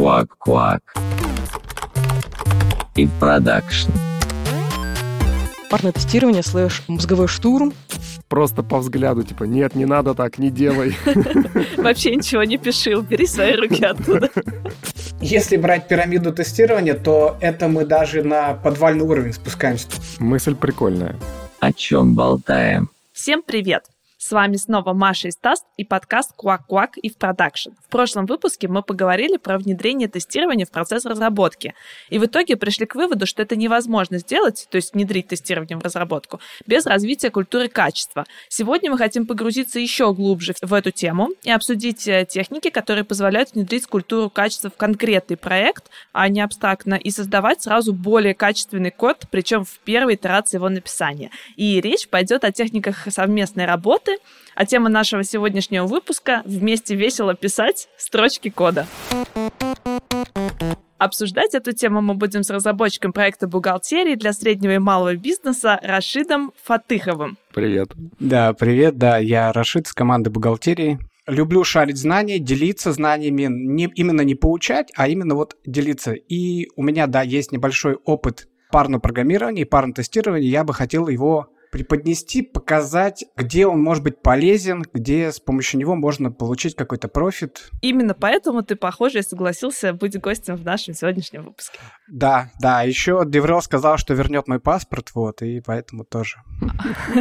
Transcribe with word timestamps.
Quack-quack. 0.00 0.80
И 2.96 3.06
продакшн. 3.20 3.90
Парное 5.68 5.92
тестирование 5.92 6.42
слэш 6.42 6.82
мозговой 6.88 7.28
штурм. 7.28 7.74
Просто 8.28 8.62
по 8.62 8.78
взгляду, 8.78 9.24
типа, 9.24 9.44
нет, 9.44 9.74
не 9.74 9.84
надо 9.84 10.14
так, 10.14 10.38
не 10.38 10.48
делай. 10.48 10.96
Вообще 11.76 12.16
ничего 12.16 12.44
не 12.44 12.56
пиши, 12.56 12.96
убери 12.96 13.26
свои 13.26 13.54
руки 13.54 13.84
оттуда. 13.84 14.30
Если 15.20 15.58
брать 15.58 15.86
пирамиду 15.86 16.32
тестирования, 16.32 16.94
то 16.94 17.36
это 17.42 17.68
мы 17.68 17.84
даже 17.84 18.22
на 18.22 18.54
подвальный 18.54 19.04
уровень 19.04 19.34
спускаемся. 19.34 19.88
Мысль 20.18 20.54
прикольная. 20.54 21.14
О 21.58 21.74
чем 21.74 22.14
болтаем? 22.14 22.88
Всем 23.12 23.42
привет! 23.42 23.84
С 24.22 24.32
вами 24.32 24.56
снова 24.56 24.92
Маша 24.92 25.28
и 25.28 25.30
Стас 25.30 25.64
и 25.78 25.84
подкаст 25.84 26.32
«Quack-Quack» 26.36 26.90
и 27.02 27.08
в 27.08 27.16
продакшн. 27.16 27.70
В 27.82 27.88
прошлом 27.88 28.26
выпуске 28.26 28.68
мы 28.68 28.82
поговорили 28.82 29.38
про 29.38 29.56
внедрение 29.56 30.08
тестирования 30.08 30.66
в 30.66 30.70
процесс 30.70 31.06
разработки. 31.06 31.72
И 32.10 32.18
в 32.18 32.26
итоге 32.26 32.58
пришли 32.58 32.84
к 32.84 32.96
выводу, 32.96 33.24
что 33.24 33.40
это 33.40 33.56
невозможно 33.56 34.18
сделать, 34.18 34.68
то 34.70 34.76
есть 34.76 34.92
внедрить 34.92 35.28
тестирование 35.28 35.78
в 35.78 35.82
разработку, 35.82 36.38
без 36.66 36.84
развития 36.84 37.30
культуры 37.30 37.68
качества. 37.68 38.26
Сегодня 38.50 38.90
мы 38.90 38.98
хотим 38.98 39.26
погрузиться 39.26 39.80
еще 39.80 40.12
глубже 40.12 40.54
в 40.60 40.74
эту 40.74 40.90
тему 40.90 41.30
и 41.42 41.50
обсудить 41.50 42.06
э, 42.06 42.26
техники, 42.28 42.68
которые 42.68 43.04
позволяют 43.04 43.54
внедрить 43.54 43.86
культуру 43.86 44.28
качества 44.28 44.68
в 44.68 44.76
конкретный 44.76 45.38
проект, 45.38 45.84
а 46.12 46.28
не 46.28 46.42
абстрактно, 46.42 46.94
и 46.94 47.10
создавать 47.10 47.62
сразу 47.62 47.94
более 47.94 48.34
качественный 48.34 48.90
код, 48.90 49.24
причем 49.30 49.64
в 49.64 49.78
первой 49.78 50.16
итерации 50.16 50.58
его 50.58 50.68
написания. 50.68 51.30
И 51.56 51.80
речь 51.80 52.06
пойдет 52.06 52.44
о 52.44 52.52
техниках 52.52 53.06
совместной 53.08 53.64
работы, 53.64 54.09
работы, 54.10 54.22
а 54.54 54.66
тема 54.66 54.88
нашего 54.88 55.24
сегодняшнего 55.24 55.86
выпуска 55.86 56.42
«Вместе 56.44 56.94
весело 56.94 57.34
писать 57.34 57.88
строчки 57.96 58.50
кода». 58.50 58.86
Обсуждать 60.98 61.54
эту 61.54 61.72
тему 61.72 62.02
мы 62.02 62.14
будем 62.14 62.42
с 62.42 62.50
разработчиком 62.50 63.14
проекта 63.14 63.48
бухгалтерии 63.48 64.16
для 64.16 64.34
среднего 64.34 64.72
и 64.72 64.78
малого 64.78 65.16
бизнеса 65.16 65.80
Рашидом 65.82 66.52
Фатыховым. 66.62 67.38
Привет. 67.54 67.92
Да, 68.18 68.52
привет, 68.52 68.98
да, 68.98 69.16
я 69.16 69.50
Рашид 69.52 69.86
с 69.86 69.94
команды 69.94 70.28
бухгалтерии. 70.28 70.98
Люблю 71.26 71.64
шарить 71.64 71.96
знания, 71.96 72.38
делиться 72.38 72.92
знаниями, 72.92 73.46
не, 73.48 73.90
именно 73.94 74.20
не 74.22 74.34
поучать, 74.34 74.92
а 74.94 75.08
именно 75.08 75.36
вот 75.36 75.56
делиться. 75.64 76.12
И 76.12 76.68
у 76.76 76.82
меня, 76.82 77.06
да, 77.06 77.22
есть 77.22 77.52
небольшой 77.52 77.94
опыт 78.04 78.48
парного 78.70 79.00
программирования 79.00 79.62
и 79.62 79.66
парного 79.66 79.96
тестирования, 79.96 80.48
я 80.48 80.64
бы 80.64 80.74
хотел 80.74 81.08
его 81.08 81.49
преподнести, 81.70 82.42
показать, 82.42 83.24
где 83.36 83.66
он 83.66 83.82
может 83.82 84.02
быть 84.02 84.22
полезен, 84.22 84.84
где 84.92 85.30
с 85.30 85.40
помощью 85.40 85.78
него 85.78 85.94
можно 85.94 86.30
получить 86.30 86.74
какой-то 86.74 87.08
профит. 87.08 87.70
Именно 87.80 88.14
поэтому 88.14 88.62
ты, 88.62 88.76
похоже, 88.76 89.22
согласился 89.22 89.92
быть 89.92 90.18
гостем 90.20 90.56
в 90.56 90.64
нашем 90.64 90.94
сегодняшнем 90.94 91.44
выпуске. 91.44 91.78
Да, 92.08 92.50
да. 92.60 92.82
Еще 92.82 93.22
Деврел 93.26 93.62
сказал, 93.62 93.98
что 93.98 94.14
вернет 94.14 94.48
мой 94.48 94.60
паспорт, 94.60 95.10
вот, 95.14 95.42
и 95.42 95.60
поэтому 95.60 96.04
тоже. 96.04 96.36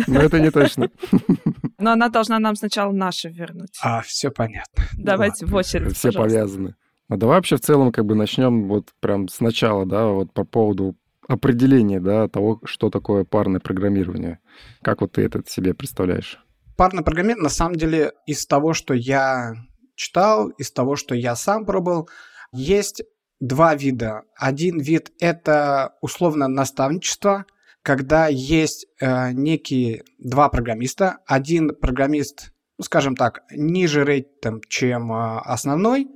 Но 0.08 0.20
это 0.20 0.40
не 0.40 0.52
точно. 0.52 0.90
Но 1.78 1.92
она 1.92 2.10
должна 2.10 2.40
нам 2.40 2.56
сначала 2.56 2.92
наши 2.92 3.30
вернуть. 3.30 3.78
А, 3.82 4.02
все 4.02 4.32
понятно. 4.32 4.84
Давайте 4.98 5.46
в 5.46 5.56
очередь, 5.56 5.96
Все 5.96 6.12
повязаны. 6.12 6.76
А 7.08 7.18
давай 7.18 7.38
вообще 7.38 7.56
в 7.56 7.62
целом 7.62 7.92
как 7.92 8.06
бы 8.06 8.16
начнем 8.16 8.68
вот 8.68 8.90
прям 9.00 9.28
сначала, 9.30 9.86
да, 9.86 10.08
вот 10.08 10.32
по 10.32 10.44
поводу 10.44 10.96
определение 11.30 12.00
да, 12.00 12.28
того, 12.28 12.60
что 12.66 12.90
такое 12.90 13.24
парное 13.24 13.60
программирование. 13.60 14.40
Как 14.82 15.02
вот 15.02 15.14
ты 15.14 15.22
это 15.22 15.44
себе 15.48 15.76
представляешь? 15.76 16.44
Парное 16.76 17.04
программирование, 17.04 17.44
на 17.44 17.50
самом 17.50 17.76
деле, 17.76 18.14
из 18.26 18.46
того, 18.48 18.74
что 18.74 18.96
я 18.96 19.54
читал, 19.96 20.50
из 20.50 20.72
того, 20.72 20.96
что 20.96 21.14
я 21.14 21.36
сам 21.36 21.66
пробовал, 21.66 22.10
есть 22.52 23.04
два 23.40 23.76
вида. 23.76 24.24
Один 24.36 24.80
вид— 24.80 25.12
это 25.20 25.94
условно 26.02 26.48
наставничество, 26.48 27.46
когда 27.84 28.28
есть 28.28 28.88
э, 29.00 29.32
некие 29.32 30.04
два 30.18 30.50
программиста. 30.50 31.20
Один 31.28 31.76
программист 31.76 32.54
ну, 32.80 32.84
скажем 32.84 33.18
так, 33.18 33.44
ниже 33.52 34.06
рейтом, 34.06 34.62
чем 34.70 35.12
а, 35.12 35.42
основной, 35.42 36.08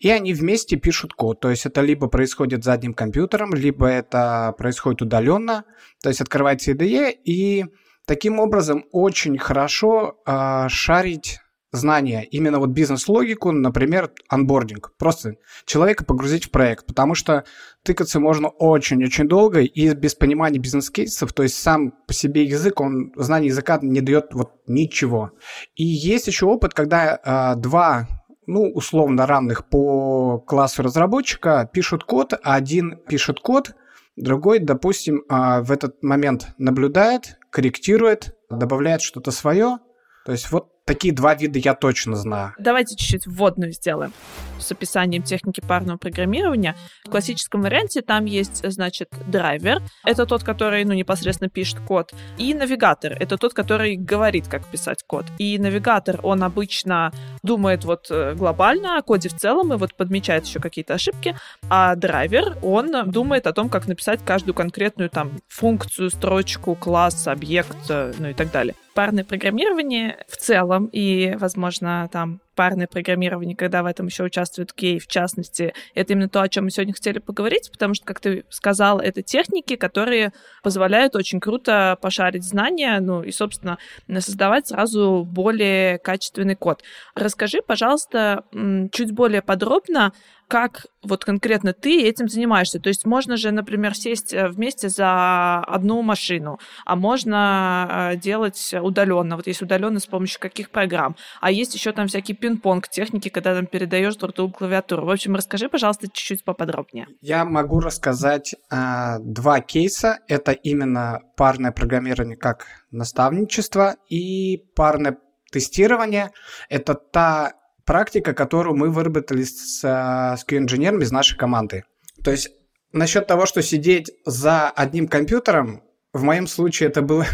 и 0.00 0.10
они 0.10 0.34
вместе 0.34 0.76
пишут 0.76 1.14
код. 1.14 1.38
То 1.38 1.48
есть 1.48 1.64
это 1.64 1.80
либо 1.80 2.08
происходит 2.08 2.64
задним 2.64 2.92
компьютером, 2.92 3.54
либо 3.54 3.86
это 3.86 4.52
происходит 4.58 5.00
удаленно, 5.00 5.64
то 6.02 6.08
есть 6.08 6.20
открывается 6.20 6.72
IDE, 6.72 7.12
и 7.24 7.66
таким 8.04 8.40
образом 8.40 8.84
очень 8.90 9.38
хорошо 9.38 10.20
э, 10.26 10.66
шарить 10.68 11.38
знания, 11.72 12.24
именно 12.24 12.58
вот 12.58 12.70
бизнес-логику, 12.70 13.52
например, 13.52 14.10
анбординг. 14.28 14.92
Просто 14.98 15.34
человека 15.66 16.04
погрузить 16.04 16.46
в 16.46 16.50
проект, 16.50 16.86
потому 16.86 17.14
что 17.14 17.44
тыкаться 17.82 18.20
можно 18.20 18.48
очень-очень 18.48 19.28
долго 19.28 19.60
и 19.60 19.94
без 19.94 20.14
понимания 20.14 20.58
бизнес-кейсов, 20.58 21.32
то 21.32 21.42
есть 21.42 21.56
сам 21.56 21.92
по 22.06 22.12
себе 22.12 22.44
язык, 22.44 22.80
он, 22.80 23.12
знание 23.16 23.48
языка 23.48 23.78
не 23.82 24.00
дает 24.00 24.32
вот 24.32 24.52
ничего. 24.66 25.32
И 25.74 25.84
есть 25.84 26.26
еще 26.26 26.46
опыт, 26.46 26.74
когда 26.74 27.54
э, 27.56 27.60
два 27.60 28.08
ну, 28.46 28.62
условно 28.72 29.26
равных 29.26 29.68
по 29.68 30.38
классу 30.38 30.82
разработчика 30.82 31.68
пишут 31.70 32.04
код, 32.04 32.32
а 32.32 32.54
один 32.54 32.96
пишет 33.06 33.40
код, 33.40 33.74
другой, 34.16 34.58
допустим, 34.58 35.22
а, 35.28 35.62
в 35.62 35.70
этот 35.70 36.02
момент 36.02 36.48
наблюдает, 36.56 37.38
корректирует, 37.50 38.36
добавляет 38.50 39.02
что-то 39.02 39.30
свое. 39.30 39.78
То 40.24 40.32
есть 40.32 40.50
вот 40.50 40.70
Такие 40.88 41.12
два 41.12 41.34
вида 41.34 41.58
я 41.58 41.74
точно 41.74 42.16
знаю. 42.16 42.54
Давайте 42.58 42.96
чуть-чуть 42.96 43.26
вводную 43.26 43.72
сделаем 43.72 44.10
с 44.58 44.72
описанием 44.72 45.22
техники 45.22 45.60
парного 45.60 45.98
программирования. 45.98 46.74
В 47.04 47.10
классическом 47.10 47.60
варианте 47.60 48.00
там 48.00 48.24
есть, 48.24 48.62
значит, 48.64 49.10
драйвер. 49.26 49.82
Это 50.06 50.24
тот, 50.24 50.44
который, 50.44 50.86
ну, 50.86 50.94
непосредственно 50.94 51.50
пишет 51.50 51.80
код. 51.80 52.14
И 52.38 52.54
навигатор. 52.54 53.12
Это 53.12 53.36
тот, 53.36 53.52
который 53.52 53.96
говорит, 53.96 54.48
как 54.48 54.64
писать 54.64 55.02
код. 55.06 55.26
И 55.36 55.58
навигатор, 55.58 56.20
он 56.22 56.42
обычно 56.42 57.12
думает 57.48 57.84
вот 57.84 58.06
э, 58.10 58.34
глобально 58.34 58.98
о 58.98 59.02
коде 59.02 59.30
в 59.30 59.34
целом 59.34 59.72
и 59.72 59.76
вот 59.76 59.94
подмечает 59.94 60.44
еще 60.44 60.60
какие-то 60.60 60.94
ошибки. 60.94 61.34
А 61.70 61.96
драйвер, 61.96 62.58
он 62.62 63.10
думает 63.10 63.46
о 63.46 63.52
том, 63.52 63.70
как 63.70 63.88
написать 63.88 64.20
каждую 64.24 64.54
конкретную 64.54 65.08
там 65.08 65.32
функцию, 65.48 66.10
строчку, 66.10 66.74
класс, 66.74 67.26
объект, 67.26 67.90
э, 67.90 68.12
ну 68.18 68.28
и 68.28 68.34
так 68.34 68.52
далее 68.52 68.74
парное 68.98 69.22
программирование 69.22 70.24
в 70.28 70.36
целом 70.36 70.86
и, 70.86 71.36
возможно, 71.38 72.08
там 72.10 72.40
парное 72.58 72.88
программирование, 72.88 73.54
когда 73.54 73.84
в 73.84 73.86
этом 73.86 74.06
еще 74.06 74.24
участвует 74.24 74.72
Кей, 74.72 74.98
в 74.98 75.06
частности, 75.06 75.74
это 75.94 76.12
именно 76.12 76.28
то, 76.28 76.42
о 76.42 76.48
чем 76.48 76.64
мы 76.64 76.70
сегодня 76.72 76.92
хотели 76.92 77.20
поговорить, 77.20 77.70
потому 77.70 77.94
что, 77.94 78.04
как 78.04 78.18
ты 78.18 78.44
сказал, 78.48 78.98
это 78.98 79.22
техники, 79.22 79.76
которые 79.76 80.32
позволяют 80.64 81.14
очень 81.14 81.38
круто 81.38 81.96
пошарить 82.02 82.42
знания, 82.42 82.98
ну 82.98 83.22
и, 83.22 83.30
собственно, 83.30 83.78
создавать 84.08 84.66
сразу 84.66 85.24
более 85.24 85.98
качественный 85.98 86.56
код. 86.56 86.82
Расскажи, 87.14 87.62
пожалуйста, 87.62 88.42
чуть 88.90 89.12
более 89.12 89.40
подробно, 89.40 90.12
как 90.48 90.86
вот 91.02 91.24
конкретно 91.24 91.72
ты 91.72 92.02
этим 92.02 92.28
занимаешься. 92.28 92.80
То 92.80 92.88
есть 92.88 93.04
можно 93.04 93.36
же, 93.36 93.50
например, 93.50 93.94
сесть 93.94 94.32
э, 94.32 94.48
вместе 94.48 94.88
за 94.88 95.60
одну 95.60 96.02
машину, 96.02 96.58
а 96.84 96.96
можно 96.96 98.10
э, 98.12 98.16
делать 98.16 98.74
удаленно. 98.80 99.36
Вот 99.36 99.46
есть 99.46 99.62
удаленно 99.62 100.00
с 100.00 100.06
помощью 100.06 100.40
каких 100.40 100.70
программ. 100.70 101.16
А 101.40 101.50
есть 101.50 101.74
еще 101.74 101.92
там 101.92 102.08
всякие 102.08 102.36
пинг-понг 102.36 102.88
техники, 102.88 103.28
когда 103.28 103.54
там 103.54 103.66
передаешь 103.66 104.16
друг 104.16 104.34
другу 104.34 104.54
клавиатуру. 104.54 105.06
В 105.06 105.10
общем, 105.10 105.36
расскажи, 105.36 105.68
пожалуйста, 105.68 106.08
чуть-чуть 106.08 106.44
поподробнее. 106.44 107.06
Я 107.20 107.44
могу 107.44 107.80
рассказать 107.80 108.54
э, 108.54 109.18
два 109.20 109.60
кейса. 109.60 110.18
Это 110.26 110.52
именно 110.52 111.20
парное 111.36 111.72
программирование 111.72 112.36
как 112.36 112.66
наставничество 112.90 113.96
и 114.08 114.56
парное 114.74 115.18
тестирование. 115.50 116.30
Это 116.68 116.94
та 116.94 117.52
практика, 117.88 118.34
которую 118.34 118.76
мы 118.76 118.90
выработали 118.90 119.44
с, 119.44 119.80
с 119.82 120.44
Q-инженером 120.44 121.00
из 121.00 121.10
нашей 121.10 121.38
команды. 121.38 121.84
То 122.22 122.30
есть 122.30 122.50
насчет 122.92 123.26
того, 123.26 123.46
что 123.46 123.62
сидеть 123.62 124.10
за 124.26 124.68
одним 124.68 125.08
компьютером, 125.08 125.82
в 126.12 126.22
моем 126.22 126.46
случае 126.46 126.90
это 126.90 127.00
было, 127.00 127.26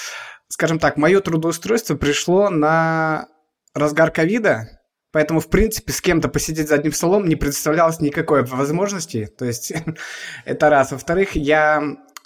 скажем 0.48 0.78
так, 0.78 0.98
мое 0.98 1.20
трудоустройство 1.20 1.96
пришло 1.96 2.50
на 2.50 3.28
разгар 3.74 4.10
ковида, 4.10 4.68
Поэтому, 5.12 5.40
в 5.40 5.50
принципе, 5.50 5.92
с 5.92 6.00
кем-то 6.00 6.28
посидеть 6.28 6.68
за 6.68 6.76
одним 6.76 6.92
столом 6.92 7.26
не 7.26 7.36
представлялось 7.36 8.00
никакой 8.00 8.44
возможности. 8.44 9.26
То 9.26 9.44
есть 9.44 9.70
это 10.46 10.70
раз. 10.70 10.92
Во-вторых, 10.92 11.36
я 11.36 11.82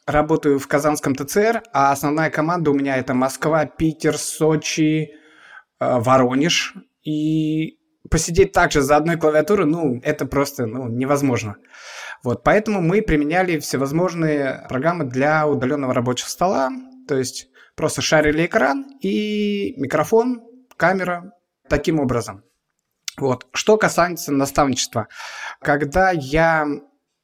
работаю 0.07 0.61
в 0.61 0.69
Казанском 0.69 1.17
ТЦР, 1.17 1.65
а 1.73 1.91
основная 1.91 2.31
команда 2.31 2.71
у 2.71 2.75
меня 2.75 2.97
это 2.97 3.13
Москва, 3.13 3.67
Питер, 3.67 4.17
Сочи, 4.17 5.11
э, 5.81 5.99
Воронеж. 5.99 6.75
И 7.07 7.76
посидеть 8.11 8.53
также 8.53 8.83
за 8.83 8.97
одной 8.97 9.17
клавиатурой, 9.17 9.67
ну, 9.67 10.01
это 10.03 10.27
просто 10.27 10.67
ну, 10.67 10.89
невозможно. 10.89 11.57
Вот, 12.23 12.43
поэтому 12.43 12.81
мы 12.81 13.03
применяли 13.03 13.59
всевозможные 13.59 14.67
программы 14.69 15.05
для 15.05 15.47
удаленного 15.47 15.95
рабочего 15.95 16.29
стола, 16.29 16.71
то 17.07 17.17
есть 17.17 17.49
просто 17.75 18.03
шарили 18.03 18.47
экран 18.47 18.87
и 19.01 19.75
микрофон, 19.77 20.43
камера, 20.77 21.33
таким 21.69 22.01
образом. 22.01 22.43
Вот. 23.17 23.47
Что 23.53 23.77
касается 23.79 24.33
наставничества. 24.33 25.09
Когда 25.61 26.11
я 26.11 26.67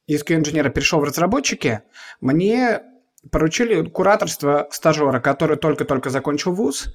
из 0.07 0.23
QA-инженера 0.23 0.69
перешел 0.69 0.99
в 0.99 1.03
разработчики, 1.03 1.81
мне 2.19 2.81
поручили 3.31 3.87
кураторство 3.87 4.67
стажера, 4.71 5.19
который 5.19 5.57
только-только 5.57 6.09
закончил 6.09 6.53
вуз 6.53 6.87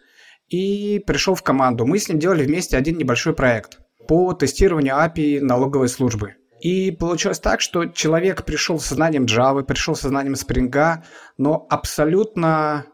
и 0.48 0.98
пришел 1.06 1.34
в 1.34 1.42
команду. 1.42 1.86
Мы 1.86 1.98
с 1.98 2.08
ним 2.08 2.18
делали 2.18 2.44
вместе 2.44 2.76
один 2.76 2.96
небольшой 2.98 3.34
проект 3.34 3.80
по 4.06 4.32
тестированию 4.32 4.94
API 4.94 5.40
налоговой 5.40 5.88
службы. 5.88 6.34
И 6.60 6.90
получилось 6.90 7.38
так, 7.38 7.60
что 7.60 7.86
человек 7.86 8.44
пришел 8.44 8.80
с 8.80 8.88
знанием 8.88 9.26
Java, 9.26 9.62
пришел 9.62 9.94
с 9.94 10.00
знанием 10.00 10.34
Spring, 10.34 11.02
но 11.36 11.66
абсолютно 11.70 12.86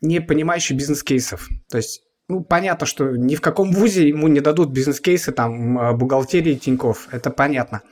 не 0.00 0.20
понимающий 0.20 0.76
бизнес-кейсов. 0.76 1.48
То 1.68 1.76
есть 1.76 2.02
ну, 2.28 2.44
понятно, 2.44 2.86
что 2.86 3.10
ни 3.10 3.34
в 3.34 3.40
каком 3.40 3.72
вузе 3.72 4.08
ему 4.08 4.28
не 4.28 4.38
дадут 4.38 4.70
бизнес-кейсы, 4.70 5.32
там, 5.32 5.98
бухгалтерии 5.98 6.54
Тиньков, 6.54 7.08
это 7.10 7.30
понятно. 7.30 7.82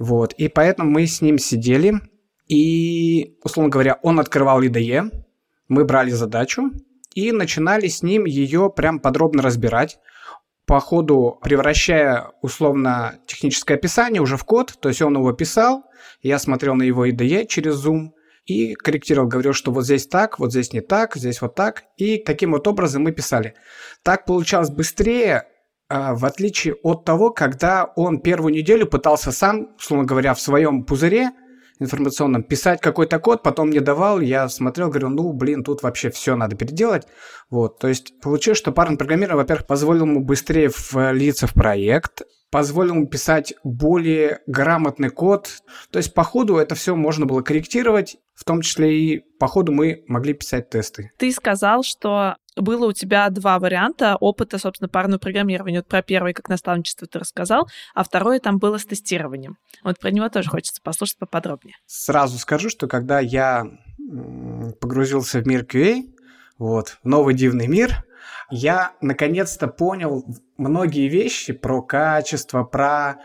Вот, 0.00 0.32
и 0.32 0.48
поэтому 0.48 0.90
мы 0.90 1.06
с 1.06 1.20
ним 1.20 1.38
сидели, 1.38 2.00
и, 2.48 3.36
условно 3.44 3.70
говоря, 3.70 4.00
он 4.02 4.18
открывал 4.18 4.60
IDE, 4.60 5.12
мы 5.68 5.84
брали 5.84 6.10
задачу 6.10 6.72
и 7.14 7.32
начинали 7.32 7.88
с 7.88 8.02
ним 8.02 8.24
ее 8.24 8.70
прям 8.74 9.00
подробно 9.00 9.42
разбирать, 9.42 9.98
по 10.66 10.80
ходу 10.80 11.38
превращая 11.42 12.32
условно 12.40 13.18
техническое 13.26 13.74
описание 13.74 14.22
уже 14.22 14.36
в 14.36 14.44
код, 14.44 14.74
то 14.80 14.88
есть 14.88 15.02
он 15.02 15.16
его 15.16 15.32
писал, 15.32 15.84
я 16.22 16.38
смотрел 16.38 16.74
на 16.74 16.82
его 16.82 17.06
IDE 17.06 17.46
через 17.46 17.84
Zoom 17.84 18.10
и 18.46 18.74
корректировал, 18.74 19.28
говорил, 19.28 19.52
что 19.52 19.72
вот 19.72 19.84
здесь 19.84 20.06
так, 20.06 20.38
вот 20.38 20.52
здесь 20.52 20.72
не 20.72 20.80
так, 20.80 21.16
здесь 21.16 21.40
вот 21.40 21.54
так, 21.54 21.84
и 21.96 22.18
таким 22.18 22.52
вот 22.52 22.66
образом 22.66 23.02
мы 23.02 23.12
писали. 23.12 23.54
Так 24.02 24.24
получалось 24.26 24.70
быстрее, 24.70 25.44
а, 25.88 26.14
в 26.14 26.24
отличие 26.24 26.74
от 26.82 27.04
того, 27.04 27.30
когда 27.30 27.84
он 27.96 28.20
первую 28.20 28.54
неделю 28.54 28.86
пытался 28.86 29.32
сам, 29.32 29.74
условно 29.76 30.06
говоря, 30.06 30.34
в 30.34 30.40
своем 30.40 30.84
пузыре 30.84 31.30
информационном 31.84 32.42
писать 32.42 32.80
какой-то 32.80 33.18
код, 33.18 33.42
потом 33.42 33.68
мне 33.68 33.80
давал, 33.80 34.20
я 34.20 34.48
смотрел, 34.48 34.88
говорю, 34.88 35.10
ну, 35.10 35.32
блин, 35.32 35.62
тут 35.62 35.82
вообще 35.82 36.10
все 36.10 36.36
надо 36.36 36.56
переделать. 36.56 37.06
Вот, 37.50 37.78
то 37.78 37.88
есть 37.88 38.20
получилось, 38.20 38.58
что 38.58 38.72
парный 38.72 38.96
программирование, 38.96 39.36
во-первых, 39.42 39.66
позволил 39.66 40.02
ему 40.02 40.24
быстрее 40.24 40.70
влиться 40.92 41.46
в 41.46 41.54
проект, 41.54 42.22
позволил 42.50 42.94
ему 42.94 43.06
писать 43.06 43.54
более 43.64 44.40
грамотный 44.46 45.10
код. 45.10 45.50
То 45.90 45.98
есть 45.98 46.14
по 46.14 46.22
ходу 46.22 46.56
это 46.56 46.74
все 46.74 46.94
можно 46.94 47.26
было 47.26 47.42
корректировать, 47.42 48.16
в 48.34 48.44
том 48.44 48.60
числе 48.62 48.98
и 48.98 49.24
по 49.38 49.46
ходу 49.46 49.72
мы 49.72 50.04
могли 50.08 50.34
писать 50.34 50.70
тесты. 50.70 51.10
Ты 51.18 51.32
сказал, 51.32 51.82
что 51.82 52.36
было 52.56 52.86
у 52.86 52.92
тебя 52.92 53.28
два 53.30 53.58
варианта 53.58 54.16
опыта, 54.16 54.58
собственно, 54.58 54.88
парного 54.88 55.18
программирования. 55.18 55.78
Вот 55.78 55.88
про 55.88 56.02
первый, 56.02 56.34
как 56.34 56.48
наставничество, 56.48 57.06
ты 57.06 57.18
рассказал, 57.18 57.68
а 57.94 58.04
второе 58.04 58.40
там 58.40 58.58
было 58.58 58.78
с 58.78 58.84
тестированием. 58.84 59.56
Вот 59.82 59.98
про 59.98 60.10
него 60.10 60.28
тоже 60.28 60.48
хочется 60.48 60.80
послушать 60.82 61.18
поподробнее. 61.18 61.76
Сразу 61.86 62.38
скажу, 62.38 62.68
что 62.68 62.86
когда 62.86 63.20
я 63.20 63.64
погрузился 64.80 65.40
в 65.40 65.46
мир 65.46 65.64
QA, 65.64 66.02
вот, 66.58 66.98
новый 67.02 67.34
дивный 67.34 67.66
мир, 67.66 68.04
я 68.50 68.92
наконец-то 69.00 69.66
понял 69.66 70.24
многие 70.56 71.08
вещи 71.08 71.52
про 71.52 71.82
качество, 71.82 72.62
про 72.62 73.16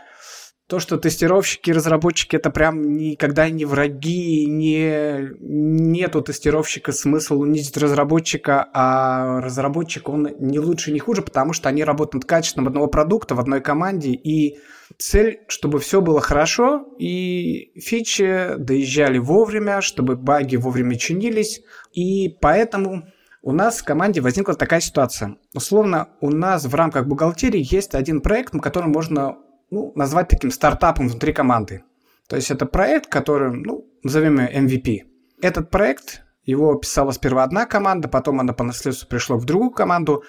то, 0.70 0.78
что 0.78 0.98
тестировщики 0.98 1.70
и 1.70 1.72
разработчики 1.72 2.36
это 2.36 2.48
прям 2.50 2.96
никогда 2.96 3.50
не 3.50 3.64
враги, 3.64 4.46
не, 4.46 5.30
нету 5.40 6.22
тестировщика 6.22 6.92
смысл 6.92 7.40
унизить 7.40 7.76
разработчика, 7.76 8.68
а 8.72 9.40
разработчик 9.40 10.08
он 10.08 10.28
не 10.38 10.60
лучше, 10.60 10.92
не 10.92 11.00
хуже, 11.00 11.22
потому 11.22 11.54
что 11.54 11.68
они 11.68 11.82
работают 11.82 12.22
над 12.22 12.24
качеством 12.24 12.68
одного 12.68 12.86
продукта 12.86 13.34
в 13.34 13.40
одной 13.40 13.60
команде, 13.60 14.10
и 14.10 14.60
цель, 14.96 15.40
чтобы 15.48 15.80
все 15.80 16.00
было 16.00 16.20
хорошо, 16.20 16.86
и 17.00 17.72
фичи 17.74 18.54
доезжали 18.56 19.18
вовремя, 19.18 19.80
чтобы 19.80 20.14
баги 20.14 20.54
вовремя 20.54 20.94
чинились, 20.94 21.62
и 21.92 22.28
поэтому 22.40 23.08
у 23.42 23.50
нас 23.50 23.78
в 23.78 23.84
команде 23.84 24.20
возникла 24.20 24.54
такая 24.54 24.80
ситуация. 24.80 25.36
Условно, 25.52 26.10
у 26.20 26.30
нас 26.30 26.64
в 26.64 26.74
рамках 26.76 27.08
бухгалтерии 27.08 27.66
есть 27.68 27.96
один 27.96 28.20
проект, 28.20 28.54
на 28.54 28.60
котором 28.60 28.92
можно 28.92 29.36
ну, 29.70 29.92
назвать 29.94 30.28
таким 30.28 30.50
стартапом 30.50 31.08
внутри 31.08 31.32
команды. 31.32 31.84
То 32.28 32.36
есть 32.36 32.50
это 32.50 32.66
проект, 32.66 33.08
который, 33.08 33.52
ну, 33.52 33.86
назовем 34.02 34.38
его 34.38 34.66
MVP. 34.66 35.00
Этот 35.42 35.70
проект, 35.70 36.22
его 36.44 36.74
писала 36.74 37.12
сперва 37.12 37.44
одна 37.44 37.66
команда, 37.66 38.08
потом 38.08 38.40
она 38.40 38.52
по 38.52 38.64
наследству 38.64 39.08
пришла 39.08 39.36
в 39.36 39.44
другую 39.44 39.70
команду. 39.70 40.24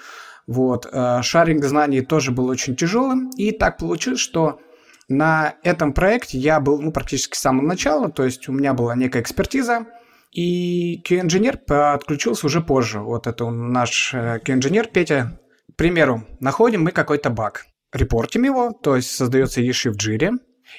Вот. 0.47 0.88
Э, 0.91 1.21
шаринг 1.21 1.63
знаний 1.63 2.01
тоже 2.01 2.31
был 2.31 2.47
очень 2.47 2.75
тяжелым. 2.75 3.29
И 3.31 3.51
так 3.51 3.77
получилось, 3.77 4.19
что 4.19 4.59
на 5.07 5.55
этом 5.63 5.93
проекте 5.93 6.38
я 6.38 6.59
был 6.59 6.81
ну, 6.81 6.91
практически 6.91 7.35
с 7.35 7.41
самого 7.41 7.65
начала, 7.65 8.09
то 8.09 8.23
есть 8.23 8.47
у 8.47 8.51
меня 8.51 8.73
была 8.73 8.95
некая 8.95 9.21
экспертиза, 9.21 9.85
и 10.31 11.03
QA-инженер 11.03 11.57
подключился 11.57 12.45
уже 12.45 12.61
позже. 12.61 12.99
Вот 12.99 13.27
это 13.27 13.49
наш 13.49 14.13
э, 14.13 14.39
QA-инженер 14.43 14.88
Петя. 14.88 15.39
К 15.73 15.75
примеру, 15.75 16.23
находим 16.39 16.83
мы 16.83 16.91
какой-то 16.91 17.29
баг 17.29 17.65
репортим 17.93 18.43
его, 18.43 18.71
то 18.71 18.95
есть 18.95 19.11
создается 19.11 19.61
issue 19.61 19.91
в 19.91 19.97
джире, 19.97 20.33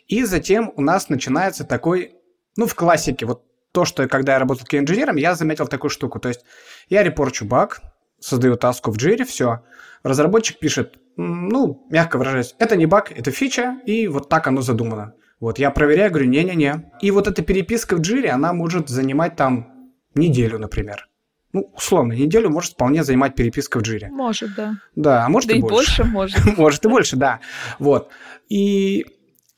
и 0.07 0.25
затем 0.25 0.73
у 0.77 0.83
нас 0.83 1.09
начинается 1.09 1.65
такой, 1.65 2.15
ну, 2.57 2.67
в 2.67 2.75
классике, 2.75 3.27
вот 3.27 3.45
то, 3.73 3.85
что 3.85 4.07
когда 4.09 4.35
я 4.35 4.39
работал 4.39 4.67
инженером, 4.71 5.17
я 5.17 5.35
заметил 5.35 5.67
такую 5.67 5.91
штуку. 5.91 6.21
То 6.21 6.29
есть 6.29 6.45
я 6.89 7.03
репорчу 7.03 7.47
баг, 7.47 7.81
создаю 8.21 8.57
таску 8.57 8.91
в 8.91 8.97
джире, 8.97 9.25
все. 9.25 9.65
Разработчик 10.03 10.59
пишет, 10.59 10.99
ну, 11.17 11.87
мягко 11.91 12.19
выражаясь, 12.19 12.55
это 12.59 12.77
не 12.77 12.87
баг, 12.87 13.11
это 13.13 13.31
фича, 13.31 13.81
и 13.87 14.09
вот 14.09 14.29
так 14.29 14.47
оно 14.47 14.61
задумано. 14.63 15.15
Вот 15.41 15.59
я 15.59 15.71
проверяю, 15.71 16.11
говорю, 16.11 16.29
не-не-не. 16.29 16.93
И 17.01 17.11
вот 17.11 17.27
эта 17.27 17.43
переписка 17.43 17.97
в 17.97 18.01
джире, 18.01 18.31
она 18.31 18.53
может 18.53 18.89
занимать 18.89 19.37
там 19.37 19.91
неделю, 20.15 20.59
например 20.59 21.09
ну, 21.53 21.71
условно, 21.75 22.15
неделю 22.15 22.51
может 22.51 22.73
вполне 22.73 23.05
занимать 23.05 23.35
переписка 23.35 23.79
в 23.79 23.83
джире. 23.83 24.09
Может, 24.11 24.55
да. 24.55 24.75
Да, 24.97 25.27
а 25.27 25.29
может 25.29 25.49
да 25.51 25.55
и, 25.55 25.59
и 25.59 25.61
больше. 25.61 26.03
больше 26.03 26.05
может. 26.05 26.45
может 26.59 26.85
и 26.85 26.89
больше, 26.89 27.17
да. 27.17 27.41
Вот. 27.79 28.11
И 28.49 29.07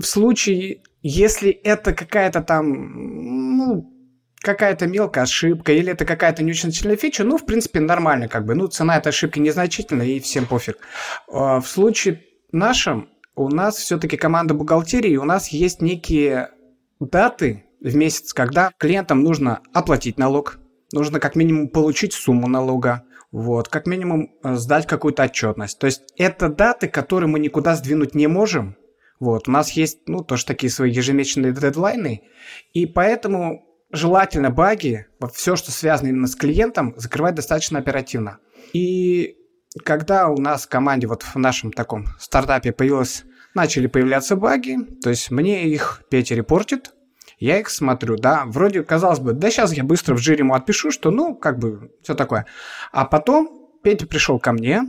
в 0.01 0.05
случае, 0.05 0.83
если 1.03 1.51
это 1.51 1.93
какая-то 1.95 2.43
там, 2.43 3.57
ну, 3.57 3.91
какая-то 4.41 4.87
мелкая 4.87 5.25
ошибка, 5.25 5.73
или 5.73 5.93
это 5.93 6.05
какая-то 6.05 6.43
не 6.43 6.51
очень 6.51 6.73
сильная 6.73 6.97
фича, 6.97 7.25
ну, 7.25 7.39
в 7.39 7.47
принципе, 7.47 7.81
нормально, 7.81 8.29
как 8.29 8.45
бы. 8.45 8.55
Ну, 8.55 8.67
цена 8.67 8.97
этой 8.97 9.09
ошибки 9.09 9.39
незначительная, 9.39 10.07
и 10.07 10.21
всем 10.21 10.47
пофиг. 10.47 10.79
А 11.33 11.61
в 11.61 11.69
случае 11.69 12.23
нашем 12.51 13.09
у 13.37 13.49
нас 13.49 13.77
все-таки 13.77 14.17
команда 14.17 14.55
бухгалтерии, 14.55 15.17
у 15.17 15.25
нас 15.25 15.49
есть 15.49 15.81
некие 15.81 16.51
даты 17.01 17.65
в 17.81 17.95
месяц, 17.95 18.33
когда 18.33 18.71
клиентам 18.79 19.23
нужно 19.23 19.61
оплатить 19.73 20.19
налог, 20.19 20.59
нужно 20.93 21.21
как 21.21 21.37
минимум 21.37 21.69
получить 21.69 22.13
сумму 22.13 22.49
налога, 22.49 23.05
вот, 23.33 23.69
как 23.69 23.87
минимум 23.87 24.33
э, 24.43 24.55
сдать 24.55 24.87
какую-то 24.87 25.25
отчетность. 25.25 25.79
То 25.79 25.87
есть 25.87 26.03
это 26.17 26.49
даты, 26.49 26.89
которые 26.89 27.29
мы 27.29 27.39
никуда 27.41 27.75
сдвинуть 27.75 28.15
не 28.15 28.27
можем. 28.27 28.77
Вот, 29.21 29.49
у 29.49 29.51
нас 29.51 29.71
есть, 29.73 30.01
ну, 30.07 30.23
тоже 30.23 30.45
такие 30.45 30.71
свои 30.71 30.91
ежемесячные 30.91 31.53
дедлайны, 31.53 32.23
и 32.73 32.87
поэтому 32.87 33.65
желательно 33.91 34.51
баги, 34.51 35.07
все, 35.33 35.57
что 35.57 35.71
связано 35.71 36.09
именно 36.09 36.27
с 36.27 36.37
клиентом, 36.37 36.95
закрывать 36.97 37.35
достаточно 37.35 37.79
оперативно. 37.79 38.39
И 38.73 39.37
когда 39.85 40.29
у 40.29 40.37
нас 40.37 40.67
в 40.67 40.69
команде, 40.69 41.07
вот 41.07 41.23
в 41.23 41.37
нашем 41.37 41.73
таком 41.73 42.07
стартапе 42.19 42.73
появилось, 42.73 43.25
начали 43.55 43.87
появляться 43.87 44.37
баги, 44.37 44.79
то 45.03 45.11
есть 45.11 45.31
мне 45.31 45.69
их 45.69 46.03
Петя 46.11 46.35
репортит, 46.35 46.93
я 47.39 47.61
их 47.61 47.69
смотрю, 47.69 48.17
да, 48.17 48.45
вроде, 48.47 48.83
казалось 48.83 49.19
бы, 49.19 49.33
да 49.33 49.51
сейчас 49.51 49.73
я 49.73 49.85
быстро 49.85 50.15
в 50.15 50.19
жире 50.19 50.41
ему 50.41 50.55
отпишу, 50.55 50.91
что, 50.91 51.11
ну, 51.11 51.35
как 51.35 51.59
бы, 51.59 51.91
все 52.03 52.15
такое. 52.15 52.47
А 52.93 53.05
потом 53.05 53.71
Петя 53.83 54.07
пришел 54.07 54.39
ко 54.39 54.53
мне 54.53 54.83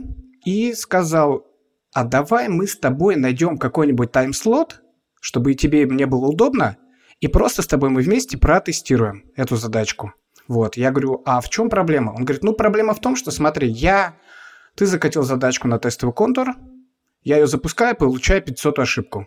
и 0.44 0.72
сказал, 0.74 1.46
а 1.92 2.04
давай 2.04 2.48
мы 2.48 2.66
с 2.66 2.78
тобой 2.78 3.16
найдем 3.16 3.58
какой-нибудь 3.58 4.12
тайм-слот, 4.12 4.82
чтобы 5.20 5.52
и 5.52 5.54
тебе, 5.54 5.82
и 5.82 5.86
мне 5.86 6.06
было 6.06 6.26
удобно, 6.26 6.76
и 7.20 7.28
просто 7.28 7.62
с 7.62 7.66
тобой 7.66 7.90
мы 7.90 8.02
вместе 8.02 8.38
протестируем 8.38 9.24
эту 9.34 9.56
задачку. 9.56 10.12
Вот, 10.48 10.76
я 10.76 10.90
говорю, 10.90 11.22
а 11.24 11.40
в 11.40 11.48
чем 11.48 11.68
проблема? 11.68 12.10
Он 12.10 12.24
говорит, 12.24 12.44
ну, 12.44 12.52
проблема 12.52 12.94
в 12.94 13.00
том, 13.00 13.16
что, 13.16 13.30
смотри, 13.30 13.68
я... 13.68 14.16
Ты 14.76 14.84
закатил 14.84 15.22
задачку 15.22 15.68
на 15.68 15.78
тестовый 15.78 16.14
контур, 16.14 16.48
я 17.22 17.38
ее 17.38 17.46
запускаю, 17.46 17.96
получаю 17.96 18.42
500 18.42 18.78
ошибку. 18.78 19.26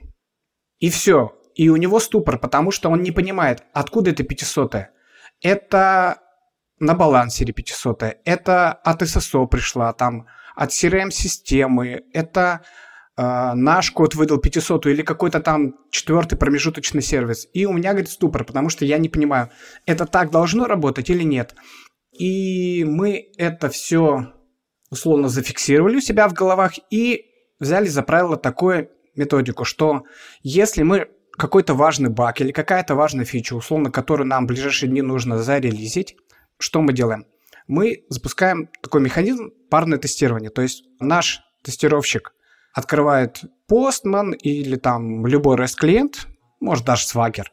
И 0.79 0.89
все, 0.91 1.33
и 1.59 1.67
у 1.69 1.75
него 1.75 1.99
ступор, 1.99 2.39
потому 2.39 2.71
что 2.71 2.89
он 2.89 3.03
не 3.03 3.11
понимает, 3.11 3.63
откуда 3.73 4.11
это 4.11 4.23
500 4.23 4.75
-е. 4.75 4.85
Это 5.41 6.15
на 6.79 6.93
балансере 6.93 7.53
500 7.53 8.03
-е. 8.03 8.13
это 8.25 8.71
от 8.85 9.01
ССО 9.01 9.45
пришла, 9.45 9.91
там, 9.93 10.25
от 10.55 10.69
CRM-системы, 10.69 12.03
это 12.13 12.61
э, 13.17 13.53
наш 13.55 13.91
код 13.91 14.15
выдал 14.15 14.37
500 14.37 14.85
или 14.85 15.01
какой-то 15.03 15.41
там 15.41 15.73
четвертый 15.91 16.37
промежуточный 16.37 17.01
сервис. 17.01 17.47
И 17.53 17.65
у 17.65 17.73
меня, 17.73 17.89
говорит, 17.89 18.09
ступор, 18.09 18.45
потому 18.45 18.69
что 18.69 18.85
я 18.85 18.97
не 18.97 19.09
понимаю, 19.09 19.49
это 19.85 20.05
так 20.05 20.31
должно 20.31 20.65
работать 20.65 21.09
или 21.09 21.25
нет. 21.25 21.55
И 22.19 22.85
мы 22.85 23.31
это 23.37 23.67
все 23.67 24.31
условно 24.91 25.27
зафиксировали 25.27 25.97
у 25.97 26.01
себя 26.01 26.27
в 26.29 26.33
головах 26.33 26.71
и 26.89 27.25
взяли 27.59 27.89
за 27.89 28.01
правило 28.01 28.37
такое 28.37 28.87
методику, 29.15 29.65
что 29.65 30.03
если 30.41 30.83
мы 30.83 31.09
какой-то 31.39 31.73
важный 31.73 32.09
баг 32.09 32.41
или 32.41 32.51
какая-то 32.51 32.95
важная 32.95 33.25
фича, 33.25 33.55
условно, 33.55 33.91
которую 33.91 34.27
нам 34.27 34.43
в 34.43 34.47
ближайшие 34.47 34.89
дни 34.89 35.01
нужно 35.01 35.41
зарелизить, 35.41 36.17
что 36.59 36.81
мы 36.81 36.93
делаем? 36.93 37.25
Мы 37.67 38.03
запускаем 38.09 38.69
такой 38.81 39.01
механизм 39.01 39.51
парное 39.69 39.97
тестирование. 39.97 40.49
То 40.49 40.61
есть 40.61 40.83
наш 40.99 41.41
тестировщик 41.63 42.33
открывает 42.73 43.43
Postman 43.71 44.35
или 44.35 44.75
там 44.75 45.25
любой 45.25 45.57
REST-клиент, 45.57 46.27
может 46.59 46.85
даже 46.85 47.05
Swagger. 47.05 47.45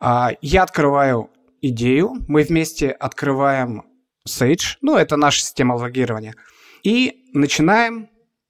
А, 0.00 0.30
я 0.40 0.62
открываю 0.62 1.30
идею, 1.60 2.14
мы 2.26 2.42
вместе 2.42 2.90
открываем 2.90 3.84
Sage, 4.26 4.78
ну 4.80 4.96
это 4.96 5.16
наша 5.16 5.40
система 5.40 5.74
логирования, 5.74 6.34
и 6.82 7.24
начинаем 7.34 8.08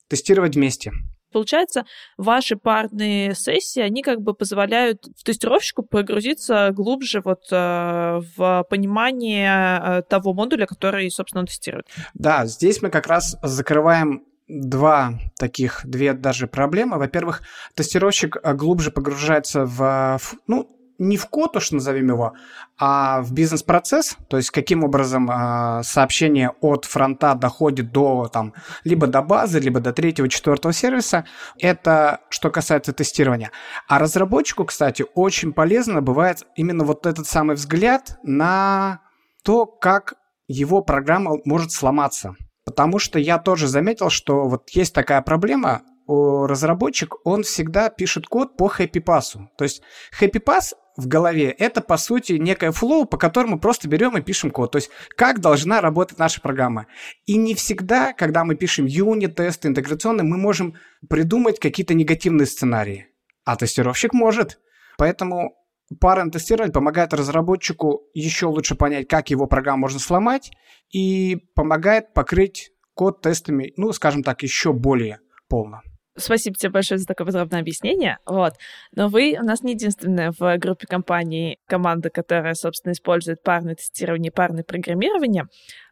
тестировать 0.08 0.54
вместе. 0.54 0.92
Получается, 1.34 1.84
ваши 2.16 2.54
парные 2.54 3.34
сессии, 3.34 3.80
они 3.80 4.04
как 4.04 4.20
бы 4.20 4.34
позволяют 4.34 5.04
тестировщику 5.24 5.82
погрузиться 5.82 6.70
глубже 6.70 7.22
вот 7.24 7.48
э, 7.50 8.20
в 8.36 8.64
понимание 8.70 9.80
э, 9.82 10.02
того 10.08 10.32
модуля, 10.32 10.66
который, 10.66 11.10
собственно, 11.10 11.40
он 11.40 11.46
тестирует. 11.46 11.88
Да, 12.14 12.46
здесь 12.46 12.82
мы 12.82 12.90
как 12.90 13.08
раз 13.08 13.36
закрываем 13.42 14.22
два 14.46 15.14
таких, 15.36 15.80
две 15.84 16.12
даже 16.12 16.46
проблемы. 16.46 16.98
Во-первых, 16.98 17.42
тестировщик 17.74 18.36
э, 18.40 18.54
глубже 18.54 18.92
погружается 18.92 19.64
в, 19.66 20.20
ну, 20.46 20.70
не 20.98 21.16
в 21.16 21.26
код 21.26 21.56
уж 21.56 21.72
назовем 21.72 22.08
его, 22.08 22.34
а 22.78 23.22
в 23.22 23.32
бизнес-процесс, 23.32 24.16
то 24.28 24.36
есть 24.36 24.50
каким 24.50 24.84
образом 24.84 25.30
э, 25.30 25.82
сообщение 25.82 26.52
от 26.60 26.84
фронта 26.84 27.34
доходит 27.34 27.92
до 27.92 28.28
там 28.28 28.54
либо 28.84 29.06
до 29.06 29.22
базы, 29.22 29.58
либо 29.58 29.80
до 29.80 29.92
третьего, 29.92 30.28
четвертого 30.28 30.72
сервиса. 30.72 31.24
Это 31.58 32.20
что 32.28 32.50
касается 32.50 32.92
тестирования. 32.92 33.50
А 33.88 33.98
разработчику, 33.98 34.64
кстати, 34.64 35.04
очень 35.14 35.52
полезно 35.52 36.02
бывает 36.02 36.46
именно 36.56 36.84
вот 36.84 37.06
этот 37.06 37.26
самый 37.26 37.56
взгляд 37.56 38.18
на 38.22 39.00
то, 39.42 39.66
как 39.66 40.14
его 40.48 40.82
программа 40.82 41.38
может 41.44 41.72
сломаться. 41.72 42.34
Потому 42.64 42.98
что 42.98 43.18
я 43.18 43.38
тоже 43.38 43.68
заметил, 43.68 44.10
что 44.10 44.48
вот 44.48 44.70
есть 44.70 44.94
такая 44.94 45.20
проблема, 45.22 45.82
разработчик, 46.06 47.14
он 47.24 47.42
всегда 47.42 47.88
пишет 47.88 48.26
код 48.26 48.56
по 48.56 48.66
pass. 48.68 49.36
То 49.56 49.64
есть 49.64 49.82
pass 50.20 50.72
в 50.96 51.08
голове 51.08 51.50
это, 51.50 51.80
по 51.80 51.96
сути, 51.96 52.34
некое 52.34 52.70
флоу, 52.70 53.04
по 53.04 53.16
которому 53.16 53.58
просто 53.58 53.88
берем 53.88 54.16
и 54.16 54.22
пишем 54.22 54.50
код. 54.50 54.72
То 54.72 54.76
есть 54.76 54.90
как 55.16 55.40
должна 55.40 55.80
работать 55.80 56.18
наша 56.18 56.40
программа. 56.40 56.86
И 57.26 57.36
не 57.36 57.54
всегда, 57.54 58.12
когда 58.12 58.44
мы 58.44 58.54
пишем 58.54 58.86
юнит-тесты 58.86 59.68
интеграционные, 59.68 60.24
мы 60.24 60.36
можем 60.36 60.74
придумать 61.08 61.58
какие-то 61.58 61.94
негативные 61.94 62.46
сценарии. 62.46 63.08
А 63.44 63.56
тестировщик 63.56 64.12
может. 64.12 64.60
Поэтому 64.96 65.56
парное 66.00 66.30
тестирование 66.30 66.72
помогает 66.72 67.12
разработчику 67.12 68.02
еще 68.14 68.46
лучше 68.46 68.74
понять, 68.74 69.08
как 69.08 69.30
его 69.30 69.46
программу 69.46 69.82
можно 69.82 69.98
сломать, 69.98 70.50
и 70.90 71.36
помогает 71.54 72.14
покрыть 72.14 72.70
код 72.94 73.20
тестами, 73.20 73.72
ну, 73.76 73.92
скажем 73.92 74.22
так, 74.22 74.42
еще 74.42 74.72
более 74.72 75.18
полно. 75.48 75.82
Спасибо 76.16 76.56
тебе 76.56 76.70
большое 76.70 76.98
за 76.98 77.06
такое 77.06 77.26
подробное 77.26 77.60
объяснение. 77.60 78.18
Вот. 78.24 78.54
Но 78.94 79.08
вы 79.08 79.36
у 79.40 79.44
нас 79.44 79.62
не 79.62 79.72
единственная 79.72 80.32
в 80.38 80.58
группе 80.58 80.86
компаний 80.86 81.58
команда, 81.66 82.10
которая, 82.10 82.54
собственно, 82.54 82.92
использует 82.92 83.42
парное 83.42 83.74
тестирование 83.74 84.30
и 84.30 84.34
парное 84.34 84.62
программирование. 84.62 85.48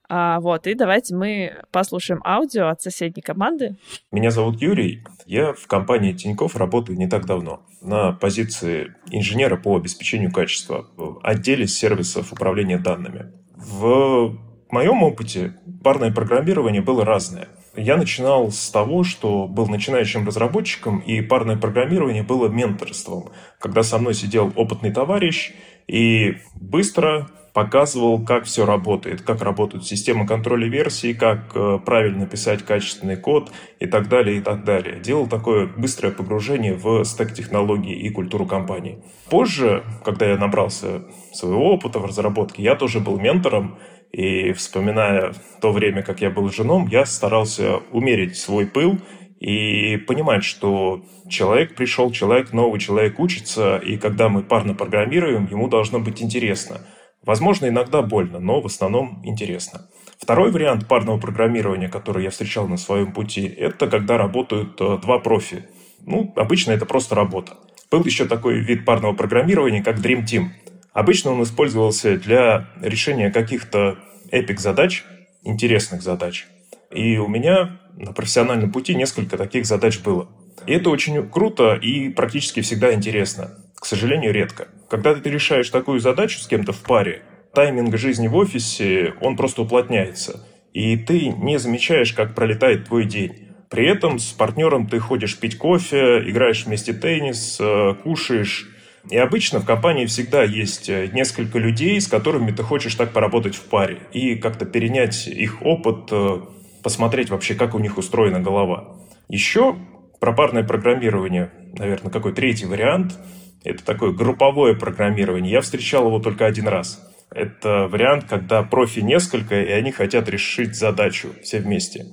А, 0.08 0.40
вот, 0.40 0.66
и 0.66 0.74
давайте 0.74 1.14
мы 1.14 1.54
послушаем 1.70 2.20
аудио 2.24 2.68
от 2.68 2.82
соседней 2.82 3.22
команды. 3.22 3.76
Меня 4.10 4.30
зовут 4.30 4.60
Юрий. 4.60 5.04
Я 5.26 5.54
в 5.54 5.66
компании 5.66 6.12
Тиньков 6.12 6.54
работаю 6.56 6.98
не 6.98 7.08
так 7.08 7.24
давно 7.24 7.62
на 7.80 8.12
позиции 8.12 8.94
инженера 9.10 9.56
по 9.56 9.76
обеспечению 9.76 10.30
качества 10.30 10.86
в 10.96 11.20
отделе 11.22 11.66
сервисов 11.66 12.32
управления 12.32 12.78
данными. 12.78 13.32
В 13.56 14.36
моем 14.70 15.02
опыте 15.02 15.54
парное 15.82 16.12
программирование 16.12 16.82
было 16.82 17.04
разное– 17.04 17.48
я 17.76 17.96
начинал 17.96 18.50
с 18.50 18.70
того, 18.70 19.04
что 19.04 19.46
был 19.46 19.66
начинающим 19.66 20.26
разработчиком, 20.26 20.98
и 21.00 21.20
парное 21.20 21.56
программирование 21.56 22.22
было 22.22 22.48
менторством, 22.48 23.30
когда 23.58 23.82
со 23.82 23.98
мной 23.98 24.14
сидел 24.14 24.52
опытный 24.56 24.92
товарищ 24.92 25.52
и 25.86 26.36
быстро 26.54 27.30
показывал, 27.52 28.24
как 28.24 28.44
все 28.44 28.64
работает, 28.64 29.22
как 29.22 29.42
работает 29.42 29.84
система 29.84 30.26
контроля 30.26 30.68
версий, 30.68 31.12
как 31.12 31.54
э, 31.54 31.78
правильно 31.84 32.26
писать 32.26 32.62
качественный 32.62 33.16
код 33.16 33.52
и 33.78 33.86
так 33.86 34.08
далее, 34.08 34.38
и 34.38 34.40
так 34.40 34.64
далее. 34.64 35.00
Делал 35.00 35.26
такое 35.26 35.66
быстрое 35.66 36.12
погружение 36.12 36.74
в 36.74 37.04
стек 37.04 37.34
технологий 37.34 37.92
и 37.92 38.08
культуру 38.10 38.46
компании. 38.46 39.02
Позже, 39.28 39.84
когда 40.04 40.30
я 40.30 40.38
набрался 40.38 41.02
своего 41.32 41.74
опыта 41.74 41.98
в 41.98 42.06
разработке, 42.06 42.62
я 42.62 42.74
тоже 42.74 43.00
был 43.00 43.18
ментором, 43.18 43.78
и 44.12 44.52
вспоминая 44.52 45.32
то 45.60 45.72
время, 45.72 46.02
как 46.02 46.20
я 46.20 46.30
был 46.30 46.50
женом, 46.50 46.86
я 46.86 47.06
старался 47.06 47.78
умерить 47.92 48.36
свой 48.36 48.66
пыл 48.66 48.98
и 49.40 49.96
понимать, 49.96 50.44
что 50.44 51.02
человек 51.28 51.74
пришел, 51.74 52.12
человек 52.12 52.52
новый, 52.52 52.78
человек 52.78 53.18
учится, 53.18 53.78
и 53.78 53.96
когда 53.96 54.28
мы 54.28 54.42
парно 54.42 54.74
программируем, 54.74 55.48
ему 55.50 55.66
должно 55.68 55.98
быть 55.98 56.22
интересно. 56.22 56.82
Возможно, 57.24 57.66
иногда 57.66 58.02
больно, 58.02 58.38
но 58.38 58.60
в 58.60 58.66
основном 58.66 59.22
интересно. 59.24 59.88
Второй 60.18 60.50
вариант 60.50 60.86
парного 60.86 61.18
программирования, 61.18 61.88
который 61.88 62.24
я 62.24 62.30
встречал 62.30 62.68
на 62.68 62.76
своем 62.76 63.12
пути, 63.12 63.46
это 63.46 63.88
когда 63.88 64.18
работают 64.18 64.80
э, 64.80 64.98
два 64.98 65.18
профи. 65.18 65.64
Ну, 66.04 66.32
обычно 66.36 66.72
это 66.72 66.84
просто 66.84 67.14
работа. 67.14 67.54
Был 67.90 68.04
еще 68.04 68.26
такой 68.26 68.60
вид 68.60 68.84
парного 68.84 69.14
программирования, 69.14 69.82
как 69.82 69.98
Dream 69.98 70.24
Team– 70.24 70.48
Обычно 70.92 71.32
он 71.32 71.42
использовался 71.42 72.16
для 72.16 72.68
решения 72.80 73.30
каких-то 73.30 73.98
эпик-задач, 74.30 75.04
интересных 75.42 76.02
задач. 76.02 76.46
И 76.90 77.16
у 77.16 77.28
меня 77.28 77.80
на 77.96 78.12
профессиональном 78.12 78.70
пути 78.70 78.94
несколько 78.94 79.36
таких 79.36 79.66
задач 79.66 79.98
было. 80.00 80.28
И 80.66 80.72
это 80.72 80.90
очень 80.90 81.28
круто 81.28 81.74
и 81.74 82.10
практически 82.10 82.60
всегда 82.60 82.92
интересно. 82.92 83.58
К 83.74 83.86
сожалению, 83.86 84.32
редко. 84.32 84.68
Когда 84.88 85.14
ты 85.14 85.30
решаешь 85.30 85.70
такую 85.70 86.00
задачу 86.00 86.38
с 86.38 86.46
кем-то 86.46 86.72
в 86.72 86.82
паре, 86.82 87.22
тайминг 87.54 87.96
жизни 87.96 88.28
в 88.28 88.36
офисе, 88.36 89.14
он 89.20 89.36
просто 89.36 89.62
уплотняется. 89.62 90.46
И 90.72 90.96
ты 90.96 91.28
не 91.28 91.58
замечаешь, 91.58 92.12
как 92.12 92.34
пролетает 92.34 92.86
твой 92.86 93.04
день. 93.04 93.48
При 93.70 93.88
этом 93.88 94.18
с 94.18 94.32
партнером 94.32 94.86
ты 94.86 94.98
ходишь 94.98 95.38
пить 95.38 95.56
кофе, 95.56 96.22
играешь 96.28 96.66
вместе 96.66 96.92
теннис, 96.92 97.58
э, 97.58 97.94
кушаешь, 98.02 98.68
и 99.10 99.16
обычно 99.16 99.58
в 99.58 99.66
компании 99.66 100.06
всегда 100.06 100.44
есть 100.44 100.88
э, 100.88 101.08
несколько 101.12 101.58
людей, 101.58 102.00
с 102.00 102.06
которыми 102.06 102.52
ты 102.52 102.62
хочешь 102.62 102.94
так 102.94 103.12
поработать 103.12 103.56
в 103.56 103.62
паре 103.64 103.98
и 104.12 104.36
как-то 104.36 104.64
перенять 104.64 105.26
их 105.26 105.62
опыт, 105.62 106.08
э, 106.12 106.40
посмотреть 106.82 107.30
вообще, 107.30 107.54
как 107.54 107.74
у 107.74 107.78
них 107.78 107.98
устроена 107.98 108.40
голова. 108.40 108.96
Еще 109.28 109.76
про 110.20 110.32
парное 110.32 110.62
программирование, 110.62 111.50
наверное, 111.76 112.12
какой 112.12 112.32
третий 112.32 112.66
вариант, 112.66 113.18
это 113.64 113.84
такое 113.84 114.12
групповое 114.12 114.76
программирование. 114.76 115.52
Я 115.52 115.60
встречал 115.60 116.06
его 116.06 116.20
только 116.20 116.46
один 116.46 116.68
раз. 116.68 117.00
Это 117.30 117.88
вариант, 117.88 118.26
когда 118.28 118.62
профи 118.62 119.00
несколько, 119.00 119.60
и 119.60 119.70
они 119.70 119.90
хотят 119.90 120.28
решить 120.28 120.76
задачу 120.76 121.30
все 121.42 121.58
вместе. 121.58 122.06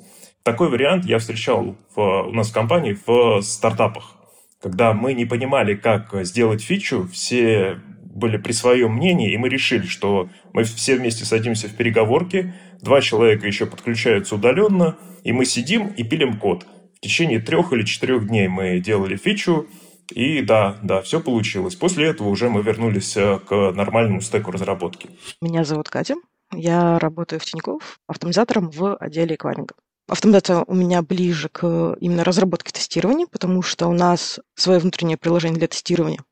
Такой 0.44 0.70
вариант 0.70 1.06
я 1.06 1.20
встречал 1.20 1.76
в, 1.96 2.02
у 2.02 2.32
нас 2.32 2.50
в 2.50 2.54
компании 2.54 2.98
в 3.06 3.42
стартапах 3.42 4.16
когда 4.62 4.94
мы 4.94 5.14
не 5.14 5.26
понимали, 5.26 5.76
как 5.76 6.14
сделать 6.26 6.62
фичу, 6.62 7.08
все 7.12 7.80
были 8.14 8.38
при 8.38 8.52
своем 8.52 8.94
мнении, 8.94 9.32
и 9.32 9.38
мы 9.38 9.50
решили, 9.50 9.86
что 9.86 10.30
мы 10.54 10.64
все 10.64 10.96
вместе 10.96 11.26
садимся 11.26 11.70
в 11.70 11.76
переговорке, 11.76 12.54
два 12.82 13.02
человека 13.02 13.48
еще 13.48 13.66
подключаются 13.66 14.36
удаленно, 14.36 14.98
и 15.24 15.32
мы 15.32 15.46
сидим 15.46 15.88
и 15.88 16.04
пилим 16.04 16.38
код. 16.38 16.66
В 16.96 17.00
течение 17.00 17.40
трех 17.40 17.72
или 17.72 17.84
четырех 17.84 18.28
дней 18.28 18.48
мы 18.48 18.80
делали 18.80 19.16
фичу, 19.16 19.68
и 20.12 20.42
да, 20.42 20.78
да, 20.82 21.02
все 21.02 21.22
получилось. 21.22 21.76
После 21.76 22.08
этого 22.08 22.30
уже 22.30 22.50
мы 22.50 22.62
вернулись 22.62 23.16
э, 23.16 23.40
к 23.40 23.72
нормальному 23.72 24.22
стеку 24.22 24.52
разработки. 24.52 25.10
Меня 25.40 25.64
зовут 25.64 25.90
Катя. 25.90 26.16
Я 26.52 26.98
работаю 26.98 27.40
в 27.40 27.46
Тинькофф 27.46 28.00
автоматизатором 28.08 28.72
в 28.72 28.96
отделе 28.96 29.36
эквайринга. 29.36 29.76
Автоматизация 30.10 30.64
у 30.66 30.74
меня 30.74 31.04
ближе 31.04 31.50
к 31.50 31.96
именно 32.00 32.24
разработке 32.24 32.72
тестирования, 32.72 33.28
потому 33.28 33.62
что 33.62 33.88
у 33.88 33.94
нас 33.94 34.40
свое 34.56 34.80
внутреннее 34.80 35.18
приложение 35.18 35.60
для 35.60 35.68
тестирования, 35.68 36.24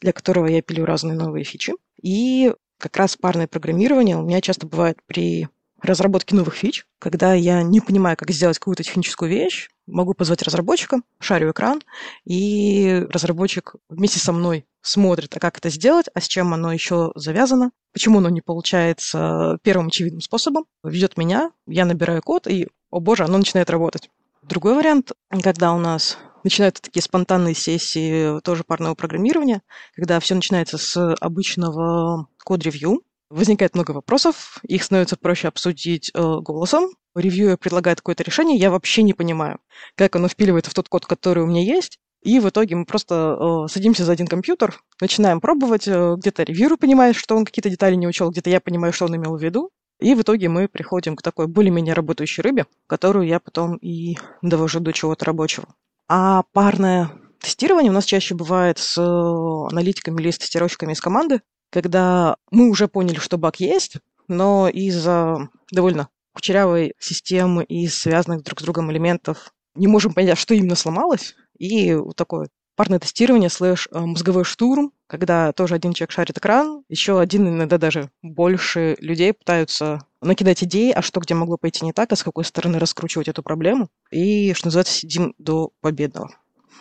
для 0.00 0.12
которого 0.12 0.46
я 0.46 0.62
пилю 0.62 0.84
разные 0.84 1.16
новые 1.16 1.44
фичи. 1.44 1.74
И 2.00 2.54
как 2.78 2.96
раз 2.96 3.16
парное 3.16 3.48
программирование 3.48 4.16
у 4.16 4.22
меня 4.22 4.40
часто 4.40 4.68
бывает 4.68 4.98
при 5.06 5.48
разработке 5.82 6.36
новых 6.36 6.54
фич, 6.54 6.86
когда 7.00 7.34
я 7.34 7.62
не 7.62 7.80
понимаю, 7.80 8.16
как 8.16 8.30
сделать 8.30 8.58
какую-то 8.58 8.84
техническую 8.84 9.28
вещь, 9.28 9.68
могу 9.86 10.14
позвать 10.14 10.42
разработчика, 10.42 11.00
шарю 11.18 11.50
экран, 11.50 11.82
и 12.24 13.04
разработчик 13.10 13.74
вместе 13.88 14.18
со 14.18 14.32
мной 14.32 14.64
смотрит, 14.80 15.36
а 15.36 15.40
как 15.40 15.58
это 15.58 15.70
сделать, 15.70 16.06
а 16.14 16.20
с 16.20 16.28
чем 16.28 16.54
оно 16.54 16.72
еще 16.72 17.12
завязано, 17.16 17.72
почему 17.92 18.18
оно 18.18 18.28
не 18.28 18.40
получается 18.40 19.58
первым 19.62 19.88
очевидным 19.88 20.20
способом, 20.20 20.64
ведет 20.82 21.16
меня, 21.16 21.50
я 21.66 21.84
набираю 21.84 22.22
код, 22.22 22.46
и 22.46 22.68
о 22.94 23.00
боже, 23.00 23.24
оно 23.24 23.38
начинает 23.38 23.70
работать. 23.70 24.08
Другой 24.42 24.76
вариант, 24.76 25.10
когда 25.42 25.72
у 25.72 25.78
нас 25.80 26.16
начинаются 26.44 26.80
такие 26.80 27.02
спонтанные 27.02 27.54
сессии 27.54 28.40
тоже 28.42 28.62
парного 28.62 28.94
программирования, 28.94 29.62
когда 29.96 30.20
все 30.20 30.36
начинается 30.36 30.78
с 30.78 31.14
обычного 31.16 32.28
код-ревью, 32.44 33.02
возникает 33.30 33.74
много 33.74 33.90
вопросов, 33.90 34.60
их 34.62 34.84
становится 34.84 35.16
проще 35.16 35.48
обсудить 35.48 36.12
э, 36.14 36.20
голосом. 36.20 36.90
Ревьюер 37.16 37.58
предлагает 37.58 37.98
какое-то 37.98 38.22
решение, 38.22 38.58
я 38.58 38.70
вообще 38.70 39.02
не 39.02 39.12
понимаю, 39.12 39.58
как 39.96 40.14
оно 40.14 40.28
впиливается 40.28 40.70
в 40.70 40.74
тот 40.74 40.88
код, 40.88 41.04
который 41.04 41.42
у 41.42 41.46
меня 41.46 41.62
есть. 41.64 41.98
И 42.22 42.38
в 42.38 42.48
итоге 42.48 42.76
мы 42.76 42.84
просто 42.84 43.36
э, 43.38 43.72
садимся 43.72 44.04
за 44.04 44.12
один 44.12 44.28
компьютер, 44.28 44.80
начинаем 45.00 45.40
пробовать, 45.40 45.88
э, 45.88 46.14
где-то 46.16 46.44
ревьюер 46.44 46.76
понимает, 46.76 47.16
что 47.16 47.34
он 47.34 47.44
какие-то 47.44 47.70
детали 47.70 47.96
не 47.96 48.06
учел, 48.06 48.30
где-то 48.30 48.50
я 48.50 48.60
понимаю, 48.60 48.92
что 48.92 49.06
он 49.06 49.16
имел 49.16 49.36
в 49.36 49.42
виду. 49.42 49.70
И 50.04 50.14
в 50.14 50.20
итоге 50.20 50.50
мы 50.50 50.68
приходим 50.68 51.16
к 51.16 51.22
такой 51.22 51.46
более-менее 51.46 51.94
работающей 51.94 52.42
рыбе, 52.42 52.66
которую 52.86 53.26
я 53.26 53.40
потом 53.40 53.76
и 53.76 54.18
довожу 54.42 54.80
до 54.80 54.92
чего-то 54.92 55.24
рабочего. 55.24 55.66
А 56.08 56.42
парное 56.52 57.10
тестирование 57.40 57.90
у 57.90 57.94
нас 57.94 58.04
чаще 58.04 58.34
бывает 58.34 58.76
с 58.76 58.98
аналитиками 58.98 60.20
или 60.20 60.30
с 60.30 60.36
тестировщиками 60.36 60.92
из 60.92 61.00
команды, 61.00 61.40
когда 61.72 62.36
мы 62.50 62.68
уже 62.68 62.86
поняли, 62.86 63.16
что 63.16 63.38
баг 63.38 63.60
есть, 63.60 63.96
но 64.28 64.68
из-за 64.68 65.48
довольно 65.72 66.10
кучерявой 66.34 66.92
системы 66.98 67.64
и 67.64 67.88
связанных 67.88 68.42
друг 68.42 68.60
с 68.60 68.62
другом 68.62 68.92
элементов 68.92 69.54
не 69.74 69.86
можем 69.86 70.12
понять, 70.12 70.36
что 70.36 70.52
именно 70.52 70.74
сломалось, 70.74 71.34
и 71.58 71.94
вот 71.94 72.14
такое 72.14 72.50
парное 72.76 72.98
тестирование 72.98 73.48
слэш 73.48 73.88
э, 73.90 73.98
мозговой 73.98 74.44
штурм, 74.44 74.92
когда 75.06 75.52
тоже 75.52 75.74
один 75.74 75.92
человек 75.92 76.12
шарит 76.12 76.38
экран, 76.38 76.84
еще 76.88 77.20
один, 77.20 77.48
иногда 77.48 77.78
даже 77.78 78.10
больше 78.22 78.96
людей 79.00 79.32
пытаются 79.32 80.06
накидать 80.20 80.62
идеи, 80.64 80.92
а 80.92 81.02
что 81.02 81.20
где 81.20 81.34
могло 81.34 81.56
пойти 81.56 81.84
не 81.84 81.92
так, 81.92 82.12
а 82.12 82.16
с 82.16 82.22
какой 82.22 82.44
стороны 82.44 82.78
раскручивать 82.78 83.28
эту 83.28 83.42
проблему. 83.42 83.88
И, 84.10 84.52
что 84.54 84.68
называется, 84.68 84.94
сидим 84.94 85.34
до 85.38 85.70
победного. 85.80 86.30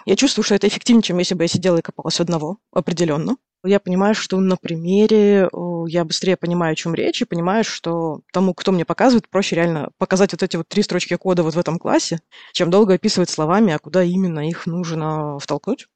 Я 0.06 0.16
чувствую, 0.16 0.44
что 0.44 0.56
это 0.56 0.68
эффективнее, 0.68 1.04
чем 1.04 1.20
если 1.20 1.36
бы 1.36 1.44
я 1.44 1.48
сидела 1.48 1.78
и 1.78 1.82
копалась 1.82 2.20
одного, 2.20 2.58
определенно. 2.72 3.38
Я 3.66 3.80
понимаю, 3.80 4.14
что 4.14 4.38
на 4.42 4.58
примере 4.58 5.50
я 5.88 6.04
быстрее 6.04 6.36
понимаю, 6.36 6.74
о 6.74 6.76
чем 6.76 6.94
речь, 6.94 7.22
и 7.22 7.26
понимаю, 7.26 7.64
что 7.64 8.20
тому, 8.34 8.54
кто 8.54 8.74
мне 8.74 8.84
показывает, 8.84 9.30
проще 9.30 9.56
реально 9.56 9.92
показать 9.98 10.34
вот 10.34 10.44
эти 10.44 10.58
вот 10.58 10.68
три 10.68 10.84
строчки 10.84 11.16
кода 11.16 11.44
вот 11.44 11.56
в 11.56 11.60
этом 11.60 11.80
классе, 11.80 12.20
чем 12.52 12.70
долго 12.70 12.96
описывать 12.96 13.30
словами, 13.30 13.72
а 13.72 13.80
куда 13.80 14.04
именно 14.04 14.46
их 14.46 14.66
нужно 14.66 15.40
втолкнуть. 15.40 15.88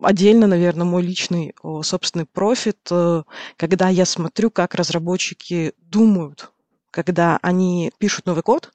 Отдельно, 0.00 0.46
наверное, 0.46 0.84
мой 0.84 1.02
личный 1.02 1.54
собственный 1.82 2.26
профит, 2.26 2.78
э, 2.90 3.22
когда 3.56 3.88
я 3.88 4.04
смотрю, 4.04 4.50
как 4.50 4.74
разработчики 4.74 5.72
думают 5.78 6.50
когда 6.96 7.38
они 7.42 7.92
пишут 7.98 8.24
новый 8.24 8.42
код, 8.42 8.72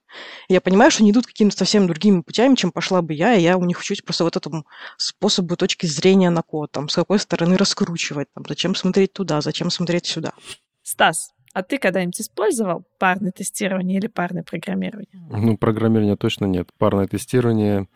я 0.47 0.61
понимаю, 0.61 0.91
что 0.91 1.01
они 1.01 1.09
идут 1.09 1.25
какими-то 1.25 1.57
совсем 1.57 1.87
другими 1.87 2.21
путями, 2.21 2.53
чем 2.53 2.71
пошла 2.71 3.01
бы 3.01 3.15
я, 3.15 3.33
и 3.33 3.41
я 3.41 3.57
у 3.57 3.65
них 3.65 3.79
учусь 3.79 4.01
просто 4.01 4.23
вот 4.23 4.37
этому 4.37 4.67
способу 4.97 5.55
точки 5.55 5.87
зрения 5.87 6.29
на 6.29 6.43
код, 6.43 6.71
там, 6.71 6.87
с 6.87 6.93
какой 6.93 7.17
стороны 7.17 7.57
раскручивать, 7.57 8.27
там, 8.35 8.43
зачем 8.47 8.75
смотреть 8.75 9.13
туда, 9.13 9.41
зачем 9.41 9.71
смотреть 9.71 10.05
сюда. 10.05 10.33
Стас, 10.83 11.31
а 11.53 11.63
ты 11.63 11.79
когда-нибудь 11.79 12.21
использовал 12.21 12.85
парное 12.99 13.31
тестирование 13.31 13.97
или 13.97 14.05
парное 14.05 14.43
программирование? 14.43 15.09
Ну, 15.13 15.57
программирования 15.57 16.15
точно 16.15 16.45
нет. 16.45 16.69
Парное 16.77 17.07
тестирование, 17.07 17.87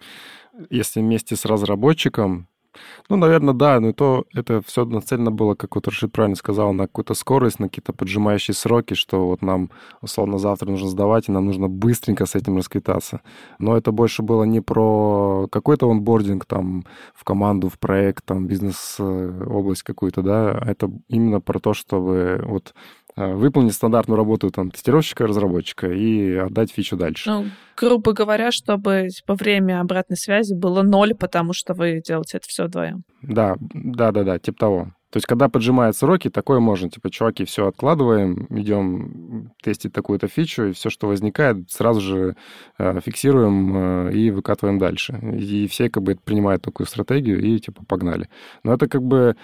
если 0.72 1.02
вместе 1.02 1.36
с 1.36 1.46
разработчиком, 1.46 2.48
ну, 3.10 3.16
наверное, 3.18 3.54
да, 3.54 3.80
но 3.80 3.94
то 3.94 4.26
это 4.34 4.62
все 4.66 4.86
нацелено 4.86 5.32
было, 5.32 5.56
как 5.56 5.76
вот 5.76 5.88
Рашид 5.88 6.12
правильно 6.12 6.36
сказал, 6.36 6.74
на 6.74 6.88
какую-то 6.88 7.14
скорость, 7.14 7.60
на 7.60 7.70
какие-то 7.70 7.94
поджимающие 7.94 8.54
сроки, 8.54 8.94
что 8.94 9.28
вот 9.28 9.42
нам, 9.42 9.70
условно, 10.02 10.38
завтра 10.38 10.70
нужно 10.70 10.90
сдавать, 10.90 11.30
и 11.30 11.32
нам 11.32 11.46
нужно 11.46 11.68
быстренько 11.68 12.26
с 12.26 12.36
этим 12.36 12.58
расквитаться. 12.58 13.22
Но 13.60 13.78
это 13.78 13.92
больше 13.92 14.22
было 14.24 14.44
не 14.44 14.62
про 14.62 15.48
какой-то 15.52 15.90
онбординг 15.90 16.46
там 16.46 16.86
в 17.14 17.24
команду, 17.24 17.70
в 17.70 17.80
проект, 17.80 18.26
там 18.26 18.48
бизнес-область 18.48 19.84
какую-то, 19.84 20.22
да, 20.22 20.52
а 20.52 20.70
это 20.70 20.92
именно 21.08 21.42
про 21.42 21.60
то, 21.60 21.74
чтобы 21.74 22.44
вот 22.46 22.74
Э, 22.74 23.05
выполнить 23.16 23.74
стандартную 23.74 24.18
работу 24.18 24.52
там, 24.52 24.72
тестировщика, 24.72 25.26
разработчика 25.26 25.88
и 25.88 26.36
отдать 26.36 26.72
фичу 26.72 26.98
дальше. 26.98 27.30
Ну, 27.30 27.46
грубо 27.78 28.14
говоря, 28.14 28.52
чтобы 28.52 29.08
типа, 29.10 29.36
время 29.36 29.80
обратной 29.80 30.18
связи 30.18 30.54
было 30.54 30.82
ноль, 30.82 31.14
потому 31.16 31.54
что 31.54 31.74
вы 31.74 32.02
делаете 32.06 32.38
это 32.38 32.48
все 32.48 32.66
вдвоем. 32.66 33.04
Да, 33.22 33.56
да, 33.60 34.12
да, 34.12 34.24
да, 34.24 34.40
типа 34.40 34.58
того. 34.58 34.92
То 35.16 35.18
есть, 35.20 35.28
когда 35.28 35.48
поджимают 35.48 35.96
сроки, 35.96 36.30
такое 36.30 36.60
можно. 36.60 36.90
Типа, 36.90 37.10
чуваки, 37.10 37.46
все 37.46 37.68
откладываем, 37.68 38.48
идем 38.50 39.54
тестить 39.64 39.94
такую-то 39.94 40.28
фичу, 40.28 40.66
и 40.66 40.72
все, 40.74 40.90
что 40.90 41.08
возникает, 41.08 41.72
сразу 41.72 42.02
же 42.02 42.36
э, 42.78 43.00
фиксируем 43.00 44.10
э, 44.10 44.12
и 44.14 44.30
выкатываем 44.30 44.78
дальше. 44.78 45.18
И 45.40 45.70
все 45.70 45.90
как 45.90 46.04
бы 46.04 46.18
принимают 46.22 46.64
такую 46.64 46.86
стратегию 46.86 47.42
и 47.42 47.58
типа 47.60 47.86
погнали. 47.88 48.28
Но 48.64 48.74
это 48.74 48.90
как 48.90 49.04
бы 49.04 49.38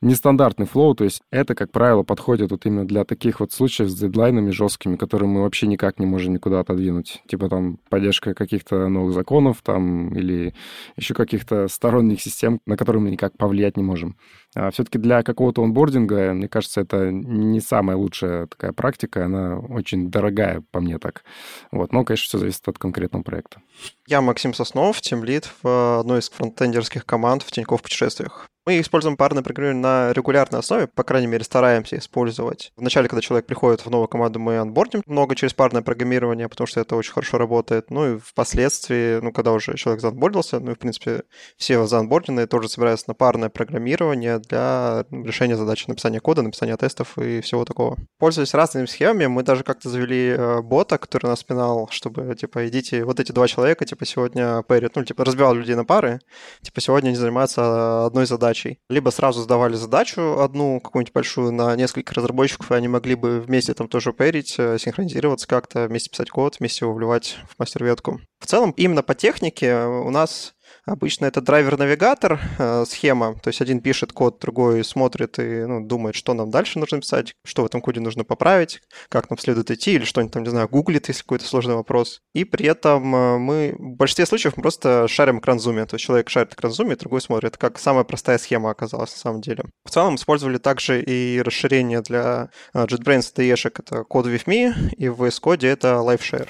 нестандартный 0.00 0.64
флоу, 0.64 0.94
то 0.94 1.04
есть 1.04 1.20
это, 1.30 1.54
как 1.54 1.72
правило, 1.72 2.04
подходит 2.04 2.50
вот 2.50 2.64
именно 2.64 2.86
для 2.86 3.04
таких 3.04 3.40
вот 3.40 3.52
случаев 3.52 3.90
с 3.90 3.98
дедлайнами 3.98 4.50
жесткими, 4.50 4.96
которые 4.96 5.28
мы 5.28 5.42
вообще 5.42 5.66
никак 5.66 5.98
не 5.98 6.06
можем 6.06 6.32
никуда 6.32 6.60
отодвинуть. 6.60 7.22
Типа 7.28 7.50
там 7.50 7.78
поддержка 7.90 8.32
каких-то 8.32 8.88
новых 8.88 9.12
законов 9.12 9.60
там 9.62 10.14
или 10.14 10.54
еще 10.96 11.12
каких-то 11.12 11.68
сторонних 11.68 12.22
систем, 12.22 12.60
на 12.64 12.78
которые 12.78 13.02
мы 13.02 13.10
никак 13.10 13.36
повлиять 13.36 13.76
не 13.76 13.82
можем. 13.82 14.16
А 14.54 14.70
все-таки 14.70 14.98
для 14.98 15.22
какого-то 15.22 15.62
онбординга, 15.62 16.32
мне 16.32 16.48
кажется, 16.48 16.80
это 16.80 17.10
не 17.10 17.60
самая 17.60 17.96
лучшая 17.96 18.46
такая 18.46 18.72
практика, 18.72 19.26
она 19.26 19.58
очень 19.58 20.10
дорогая, 20.10 20.62
по 20.70 20.80
мне 20.80 20.98
так. 20.98 21.22
Вот. 21.70 21.92
Но, 21.92 22.04
конечно, 22.04 22.24
все 22.24 22.38
зависит 22.38 22.66
от 22.66 22.78
конкретного 22.78 23.22
проекта. 23.22 23.60
Я 24.06 24.20
Максим 24.20 24.54
Соснов, 24.54 25.00
тимлид 25.00 25.50
в 25.62 26.00
одной 26.00 26.20
из 26.20 26.30
фронтендерских 26.30 27.04
команд 27.04 27.42
в 27.42 27.50
Тинькофф 27.50 27.82
путешествиях. 27.82 28.48
Мы 28.68 28.80
используем 28.80 29.16
парное 29.16 29.42
программирование 29.42 29.82
на 29.82 30.12
регулярной 30.12 30.60
основе, 30.60 30.88
по 30.88 31.02
крайней 31.02 31.26
мере, 31.26 31.42
стараемся 31.42 31.96
использовать. 31.96 32.70
Вначале, 32.76 33.08
когда 33.08 33.22
человек 33.22 33.46
приходит 33.46 33.80
в 33.80 33.88
новую 33.88 34.08
команду, 34.08 34.40
мы 34.40 34.58
анбордим 34.58 35.00
много 35.06 35.34
через 35.34 35.54
парное 35.54 35.80
программирование, 35.80 36.50
потому 36.50 36.66
что 36.66 36.78
это 36.80 36.94
очень 36.94 37.12
хорошо 37.12 37.38
работает. 37.38 37.90
Ну 37.90 38.16
и 38.16 38.18
впоследствии, 38.18 39.20
ну, 39.20 39.32
когда 39.32 39.52
уже 39.52 39.74
человек 39.78 40.02
заанбордился, 40.02 40.60
ну 40.60 40.72
и, 40.72 40.74
в 40.74 40.78
принципе, 40.78 41.22
все 41.56 41.86
заанборденные 41.86 42.46
тоже 42.46 42.68
собираются 42.68 43.06
на 43.08 43.14
парное 43.14 43.48
программирование 43.48 44.38
для 44.38 45.06
решения 45.10 45.56
задачи 45.56 45.86
написания 45.88 46.20
кода, 46.20 46.42
написания 46.42 46.76
тестов 46.76 47.16
и 47.16 47.40
всего 47.40 47.64
такого. 47.64 47.96
Пользуясь 48.18 48.52
разными 48.52 48.84
схемами, 48.84 49.28
мы 49.28 49.44
даже 49.44 49.64
как-то 49.64 49.88
завели 49.88 50.34
э, 50.36 50.60
бота, 50.60 50.98
который 50.98 51.28
нас 51.28 51.42
пинал, 51.42 51.88
чтобы, 51.90 52.36
типа, 52.38 52.68
идите, 52.68 53.02
вот 53.04 53.18
эти 53.18 53.32
два 53.32 53.48
человека, 53.48 53.86
типа, 53.86 54.04
сегодня 54.04 54.60
пэрят, 54.60 54.94
ну, 54.94 55.06
типа, 55.06 55.24
разбивал 55.24 55.54
людей 55.54 55.74
на 55.74 55.86
пары, 55.86 56.20
типа, 56.60 56.82
сегодня 56.82 57.08
они 57.08 57.16
занимаются 57.16 58.04
одной 58.04 58.26
задачей, 58.26 58.57
задачей. 58.58 58.78
Либо 58.88 59.10
сразу 59.10 59.42
сдавали 59.42 59.74
задачу 59.76 60.40
одну, 60.40 60.80
какую-нибудь 60.80 61.12
большую, 61.12 61.52
на 61.52 61.74
несколько 61.76 62.14
разработчиков, 62.14 62.70
и 62.70 62.74
они 62.74 62.88
могли 62.88 63.14
бы 63.14 63.40
вместе 63.40 63.74
там 63.74 63.88
тоже 63.88 64.12
пэрить, 64.12 64.56
э, 64.58 64.78
синхронизироваться 64.78 65.46
как-то, 65.46 65.86
вместе 65.86 66.10
писать 66.10 66.30
код, 66.30 66.56
вместе 66.58 66.84
его 66.84 66.94
вливать 66.94 67.38
в 67.48 67.58
мастер-ветку. 67.58 68.20
В 68.38 68.46
целом, 68.46 68.72
именно 68.76 69.02
по 69.02 69.14
технике 69.14 69.84
у 69.84 70.10
нас 70.10 70.54
Обычно 70.88 71.26
это 71.26 71.42
драйвер-навигатор, 71.42 72.40
э, 72.58 72.84
схема, 72.86 73.34
то 73.34 73.48
есть 73.48 73.60
один 73.60 73.80
пишет 73.80 74.12
код, 74.12 74.38
другой 74.40 74.82
смотрит 74.84 75.38
и 75.38 75.66
ну, 75.66 75.84
думает, 75.84 76.14
что 76.14 76.32
нам 76.32 76.50
дальше 76.50 76.78
нужно 76.78 77.00
писать, 77.00 77.34
что 77.44 77.62
в 77.62 77.66
этом 77.66 77.82
коде 77.82 78.00
нужно 78.00 78.24
поправить, 78.24 78.80
как 79.10 79.28
нам 79.28 79.38
следует 79.38 79.70
идти, 79.70 79.92
или 79.92 80.04
что-нибудь 80.04 80.32
там, 80.32 80.44
не 80.44 80.50
знаю, 80.50 80.68
гуглит, 80.68 81.08
если 81.08 81.22
какой-то 81.22 81.44
сложный 81.44 81.74
вопрос. 81.74 82.22
И 82.32 82.44
при 82.44 82.66
этом 82.66 83.14
э, 83.14 83.38
мы 83.38 83.76
в 83.78 83.96
большинстве 83.96 84.24
случаев 84.24 84.56
мы 84.56 84.62
просто 84.62 85.06
шарим 85.08 85.40
экран 85.40 85.58
зуме, 85.60 85.84
то 85.84 85.96
есть 85.96 86.06
человек 86.06 86.30
шарит 86.30 86.54
экран 86.54 86.72
зуме, 86.72 86.96
другой 86.96 87.20
смотрит, 87.20 87.58
как 87.58 87.78
самая 87.78 88.04
простая 88.04 88.38
схема 88.38 88.70
оказалась 88.70 89.12
на 89.12 89.18
самом 89.18 89.40
деле. 89.42 89.64
В 89.84 89.90
целом 89.90 90.14
использовали 90.14 90.56
также 90.56 91.02
и 91.02 91.42
расширение 91.42 92.00
для 92.00 92.48
э, 92.72 92.84
JetBrains 92.86 93.34
DE-шек, 93.36 93.80
это 93.80 94.04
код 94.04 94.26
with 94.26 94.46
me, 94.46 94.72
и 94.96 95.08
в 95.08 95.22
VS 95.22 95.42
Code 95.42 95.66
это 95.66 95.88
LiveShare. 96.02 96.48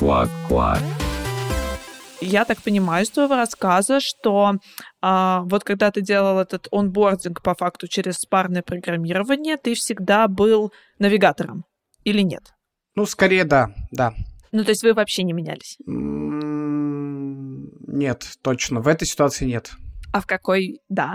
Квак-квак. 0.00 0.80
Я 2.20 2.44
так 2.44 2.58
понимаю 2.58 3.04
из 3.04 3.10
твоего 3.10 3.36
рассказа, 3.36 4.00
что 4.00 4.54
а, 5.00 5.42
вот 5.42 5.62
когда 5.64 5.90
ты 5.90 6.00
делал 6.00 6.40
этот 6.40 6.66
онбординг 6.72 7.42
по 7.42 7.54
факту 7.54 7.86
через 7.86 8.24
парное 8.26 8.62
программирование, 8.62 9.56
ты 9.56 9.74
всегда 9.74 10.26
был 10.26 10.72
навигатором 10.98 11.64
или 12.04 12.22
нет? 12.22 12.54
Ну, 12.96 13.06
скорее 13.06 13.44
да, 13.44 13.70
да. 13.92 14.14
Ну, 14.50 14.64
то 14.64 14.70
есть 14.70 14.82
вы 14.82 14.94
вообще 14.94 15.22
не 15.22 15.32
менялись? 15.32 15.76
Нет, 17.86 18.26
точно. 18.42 18.80
В 18.80 18.88
этой 18.88 19.06
ситуации 19.06 19.44
нет. 19.46 19.70
А 20.12 20.20
в 20.20 20.26
какой 20.26 20.80
да? 20.88 21.14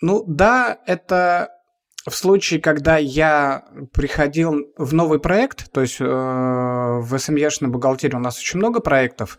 Ну, 0.00 0.24
да, 0.26 0.78
это 0.86 1.50
в 2.06 2.14
случае, 2.14 2.60
когда 2.60 2.96
я 2.96 3.64
приходил 3.92 4.72
в 4.78 4.94
новый 4.94 5.20
проект, 5.20 5.70
то 5.72 5.82
есть 5.82 6.00
э, 6.00 6.04
в 6.04 7.14
SME-шной 7.14 7.68
бухгалтерии 7.68 8.16
у 8.16 8.20
нас 8.20 8.38
очень 8.38 8.58
много 8.58 8.80
проектов, 8.80 9.38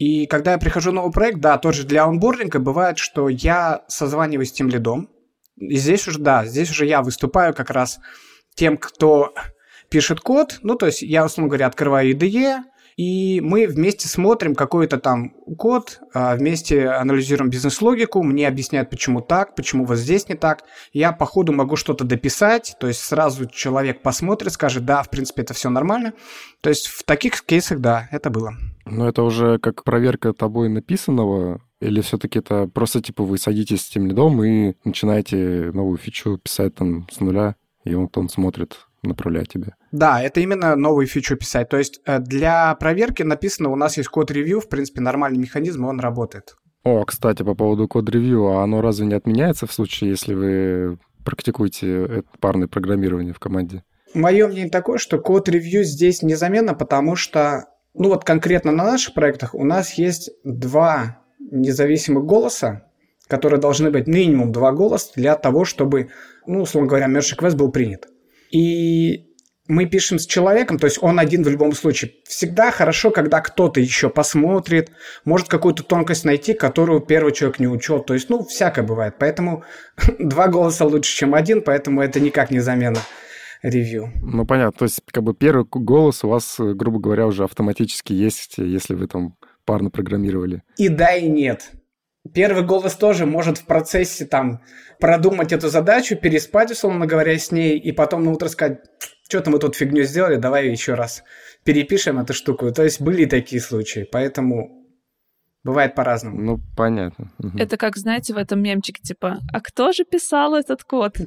и 0.00 0.24
когда 0.24 0.52
я 0.52 0.58
прихожу 0.58 0.92
в 0.92 0.94
новый 0.94 1.12
проект, 1.12 1.40
да, 1.40 1.58
тоже 1.58 1.84
для 1.84 2.04
онбординга 2.04 2.58
бывает, 2.58 2.96
что 2.96 3.28
я 3.28 3.84
созваниваюсь 3.86 4.48
с 4.48 4.52
тем 4.52 4.68
лидом. 4.68 5.10
И 5.58 5.76
здесь 5.76 6.08
уже, 6.08 6.18
да, 6.18 6.46
здесь 6.46 6.70
уже 6.70 6.86
я 6.86 7.02
выступаю 7.02 7.52
как 7.52 7.68
раз 7.68 7.98
тем, 8.54 8.78
кто 8.78 9.34
пишет 9.90 10.20
код. 10.20 10.60
Ну, 10.62 10.76
то 10.76 10.86
есть 10.86 11.02
я, 11.02 11.26
условно 11.26 11.50
говоря, 11.50 11.66
открываю 11.66 12.16
IDE, 12.16 12.60
и 12.96 13.42
мы 13.42 13.66
вместе 13.66 14.08
смотрим 14.08 14.54
какой-то 14.54 14.96
там 14.96 15.34
код, 15.58 16.00
а, 16.14 16.34
вместе 16.34 16.88
анализируем 16.88 17.50
бизнес-логику, 17.50 18.22
мне 18.22 18.48
объясняют, 18.48 18.88
почему 18.88 19.20
так, 19.20 19.54
почему 19.54 19.84
вот 19.84 19.98
здесь 19.98 20.30
не 20.30 20.34
так. 20.34 20.64
Я 20.94 21.12
по 21.12 21.26
ходу 21.26 21.52
могу 21.52 21.76
что-то 21.76 22.04
дописать, 22.04 22.74
то 22.80 22.86
есть 22.86 23.00
сразу 23.00 23.44
человек 23.44 24.00
посмотрит, 24.00 24.54
скажет, 24.54 24.86
да, 24.86 25.02
в 25.02 25.10
принципе, 25.10 25.42
это 25.42 25.52
все 25.52 25.68
нормально. 25.68 26.14
То 26.62 26.70
есть 26.70 26.86
в 26.86 27.02
таких 27.02 27.42
кейсах, 27.42 27.80
да, 27.80 28.08
это 28.10 28.30
было. 28.30 28.54
Но 28.90 29.08
это 29.08 29.22
уже 29.22 29.58
как 29.58 29.84
проверка 29.84 30.32
тобой 30.32 30.68
написанного, 30.68 31.60
или 31.80 32.00
все-таки 32.00 32.40
это 32.40 32.66
просто 32.66 33.00
типа 33.00 33.22
вы 33.22 33.38
садитесь 33.38 33.82
с 33.82 33.88
тем 33.88 34.06
лидом 34.06 34.42
и 34.42 34.74
начинаете 34.84 35.70
новую 35.72 35.96
фичу 35.96 36.38
писать 36.38 36.74
там 36.74 37.06
с 37.10 37.20
нуля, 37.20 37.54
и 37.84 37.94
он 37.94 38.08
потом 38.08 38.28
смотрит, 38.28 38.86
направляет 39.02 39.48
тебя? 39.48 39.74
Да, 39.92 40.22
это 40.22 40.40
именно 40.40 40.76
новую 40.76 41.06
фичу 41.06 41.36
писать. 41.36 41.68
То 41.68 41.78
есть 41.78 42.00
э, 42.04 42.18
для 42.18 42.74
проверки 42.74 43.22
написано, 43.22 43.70
у 43.70 43.76
нас 43.76 43.96
есть 43.96 44.08
код-ревью, 44.08 44.60
в 44.60 44.68
принципе, 44.68 45.00
нормальный 45.00 45.38
механизм, 45.38 45.84
он 45.84 46.00
работает. 46.00 46.56
О, 46.82 47.04
кстати, 47.04 47.42
по 47.42 47.54
поводу 47.54 47.88
код-ревью, 47.88 48.48
а 48.48 48.64
оно 48.64 48.80
разве 48.80 49.06
не 49.06 49.14
отменяется 49.14 49.66
в 49.66 49.72
случае, 49.72 50.10
если 50.10 50.34
вы 50.34 50.98
практикуете 51.24 52.24
парное 52.40 52.68
программирование 52.68 53.34
в 53.34 53.38
команде? 53.38 53.84
Мое 54.14 54.48
мнение 54.48 54.70
такое, 54.70 54.98
что 54.98 55.18
код-ревью 55.18 55.84
здесь 55.84 56.22
незаменно, 56.22 56.74
потому 56.74 57.16
что, 57.16 57.66
ну 57.94 58.08
вот 58.08 58.24
конкретно 58.24 58.72
на 58.72 58.84
наших 58.84 59.14
проектах 59.14 59.54
у 59.54 59.64
нас 59.64 59.94
есть 59.94 60.30
два 60.44 61.20
независимых 61.38 62.24
голоса, 62.24 62.86
которые 63.26 63.60
должны 63.60 63.90
быть 63.90 64.06
минимум 64.06 64.52
два 64.52 64.72
голоса 64.72 65.12
для 65.16 65.36
того, 65.36 65.64
чтобы, 65.64 66.10
ну, 66.46 66.62
условно 66.62 66.88
говоря, 66.88 67.06
merge 67.08 67.36
request 67.36 67.56
был 67.56 67.70
принят. 67.70 68.08
И 68.50 69.26
мы 69.68 69.86
пишем 69.86 70.18
с 70.18 70.26
человеком, 70.26 70.78
то 70.78 70.86
есть 70.86 70.98
он 71.00 71.20
один 71.20 71.44
в 71.44 71.48
любом 71.48 71.72
случае. 71.72 72.12
Всегда 72.26 72.72
хорошо, 72.72 73.10
когда 73.10 73.40
кто-то 73.40 73.80
еще 73.80 74.10
посмотрит, 74.10 74.90
может 75.24 75.48
какую-то 75.48 75.84
тонкость 75.84 76.24
найти, 76.24 76.54
которую 76.54 77.00
первый 77.00 77.32
человек 77.32 77.60
не 77.60 77.68
учел. 77.68 78.00
То 78.00 78.14
есть, 78.14 78.28
ну, 78.28 78.44
всякое 78.44 78.84
бывает. 78.84 79.14
Поэтому 79.18 79.62
два 80.18 80.48
голоса 80.48 80.84
лучше, 80.84 81.16
чем 81.16 81.34
один, 81.34 81.62
поэтому 81.62 82.02
это 82.02 82.18
никак 82.18 82.50
не 82.50 82.58
замена 82.58 82.98
ревью. 83.62 84.12
Ну, 84.22 84.46
понятно. 84.46 84.78
То 84.78 84.84
есть, 84.84 85.00
как 85.06 85.22
бы 85.22 85.34
первый 85.34 85.64
голос 85.64 86.24
у 86.24 86.28
вас, 86.28 86.56
грубо 86.58 86.98
говоря, 86.98 87.26
уже 87.26 87.44
автоматически 87.44 88.12
есть, 88.12 88.58
если 88.58 88.94
вы 88.94 89.06
там 89.06 89.36
парно 89.64 89.90
программировали. 89.90 90.62
И 90.76 90.88
да, 90.88 91.14
и 91.14 91.28
нет. 91.28 91.70
Первый 92.34 92.64
голос 92.64 92.94
тоже 92.96 93.24
может 93.24 93.58
в 93.58 93.64
процессе 93.64 94.26
там 94.26 94.60
продумать 94.98 95.52
эту 95.52 95.68
задачу, 95.68 96.16
переспать, 96.16 96.70
условно 96.70 97.06
говоря, 97.06 97.38
с 97.38 97.50
ней, 97.50 97.78
и 97.78 97.92
потом 97.92 98.24
на 98.24 98.30
утро 98.32 98.48
сказать, 98.48 98.80
что-то 99.28 99.50
мы 99.50 99.58
тут 99.58 99.74
фигню 99.74 100.02
сделали, 100.02 100.36
давай 100.36 100.68
еще 100.68 100.94
раз 100.94 101.22
перепишем 101.64 102.18
эту 102.18 102.34
штуку. 102.34 102.72
То 102.72 102.82
есть 102.82 103.00
были 103.00 103.24
такие 103.24 103.62
случаи, 103.62 104.06
поэтому 104.10 104.86
бывает 105.64 105.94
по-разному. 105.94 106.40
Ну, 106.40 106.60
понятно. 106.76 107.32
Это 107.58 107.76
как, 107.76 107.96
знаете, 107.96 108.34
в 108.34 108.38
этом 108.38 108.62
мемчике, 108.62 109.00
типа, 109.02 109.38
а 109.52 109.60
кто 109.60 109.92
же 109.92 110.04
писал 110.04 110.54
этот 110.54 110.84
код? 110.84 111.16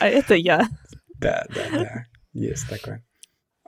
А 0.00 0.06
это 0.06 0.34
я. 0.34 0.66
Да, 1.20 1.44
да, 1.54 1.62
да, 1.70 2.04
есть 2.32 2.68
такое. 2.68 3.04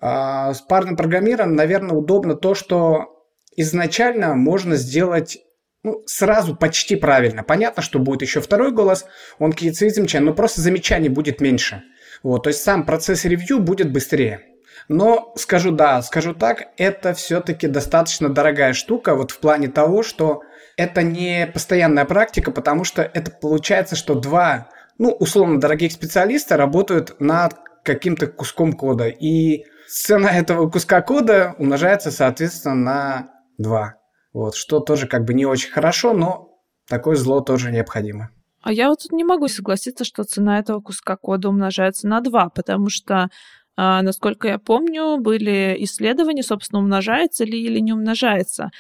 А 0.01 0.53
с 0.53 0.61
парным 0.61 0.97
программированием, 0.97 1.57
наверное, 1.57 1.97
удобно 1.97 2.35
то, 2.35 2.55
что 2.55 3.27
изначально 3.57 4.35
можно 4.35 4.77
сделать 4.77 5.39
ну, 5.85 6.03
сразу 6.07 6.57
почти 6.57 6.97
правильно. 6.97 7.43
Понятно, 7.43 7.83
что 7.83 7.99
будет 7.99 8.23
еще 8.23 8.41
второй 8.41 8.73
голос, 8.73 9.05
он 9.39 9.53
какие-то 9.53 9.89
замечания, 9.89 10.27
но 10.27 10.35
просто 10.35 10.61
замечаний 10.61 11.09
будет 11.09 11.41
меньше. 11.41 11.83
Вот, 12.23 12.45
то 12.45 12.51
есть 12.51 12.63
сам 12.63 12.87
процесс 12.87 13.25
ревью 13.25 13.59
будет 13.59 13.93
быстрее. 13.93 14.43
Но 14.89 15.33
скажу 15.37 15.71
да, 15.71 16.03
скажу 16.03 16.35
так, 16.35 16.69
это 16.77 17.15
все-таки 17.15 17.67
достаточно 17.67 18.29
дорогая 18.29 18.73
штука, 18.73 19.15
вот 19.15 19.31
в 19.31 19.39
плане 19.39 19.69
того, 19.69 20.03
что 20.03 20.43
это 20.77 21.03
не 21.03 21.47
постоянная 21.47 22.05
практика, 22.05 22.51
потому 22.51 22.85
что 22.85 23.03
это 23.03 23.31
получается, 23.31 23.97
что 23.97 24.15
два, 24.15 24.69
ну, 25.03 25.11
условно, 25.11 25.59
дорогих 25.59 25.91
специалиста 25.91 26.57
работают 26.57 27.17
над 27.19 27.55
каким-то 27.83 28.29
куском 28.29 28.73
кода. 28.73 29.09
И 29.09 29.65
цена 29.89 30.31
этого 30.31 30.71
куска 30.71 31.03
кода 31.03 31.57
умножается, 31.59 32.13
соответственно, 32.13 32.77
на 32.77 33.31
два. 33.59 33.95
Вот, 34.33 34.55
что 34.55 34.79
тоже 34.79 35.09
как 35.09 35.25
бы 35.25 35.35
не 35.35 35.45
очень 35.45 35.73
хорошо, 35.73 36.15
но 36.15 36.57
такое 36.89 37.17
зло 37.17 37.41
тоже 37.41 37.73
необходимо. 37.73 38.31
А 38.63 38.73
я 38.73 38.91
вот 38.91 39.01
тут 39.03 39.11
не 39.11 39.25
могу 39.25 39.49
согласиться, 39.49 40.05
что 40.05 40.23
цена 40.23 40.61
этого 40.61 40.81
куска 40.81 41.17
кода 41.17 41.49
умножается 41.49 42.07
на 42.07 42.21
2, 42.21 42.51
потому 42.51 42.89
что 42.89 43.29
а, 43.77 44.03
насколько 44.03 44.47
я 44.47 44.59
помню, 44.59 45.19
были 45.19 45.75
исследования, 45.81 46.45
собственно, 46.45 46.81
умножается 46.81 47.45
ли 47.45 47.61
или 47.61 47.81
не 47.81 47.93
умножается. 47.93 48.71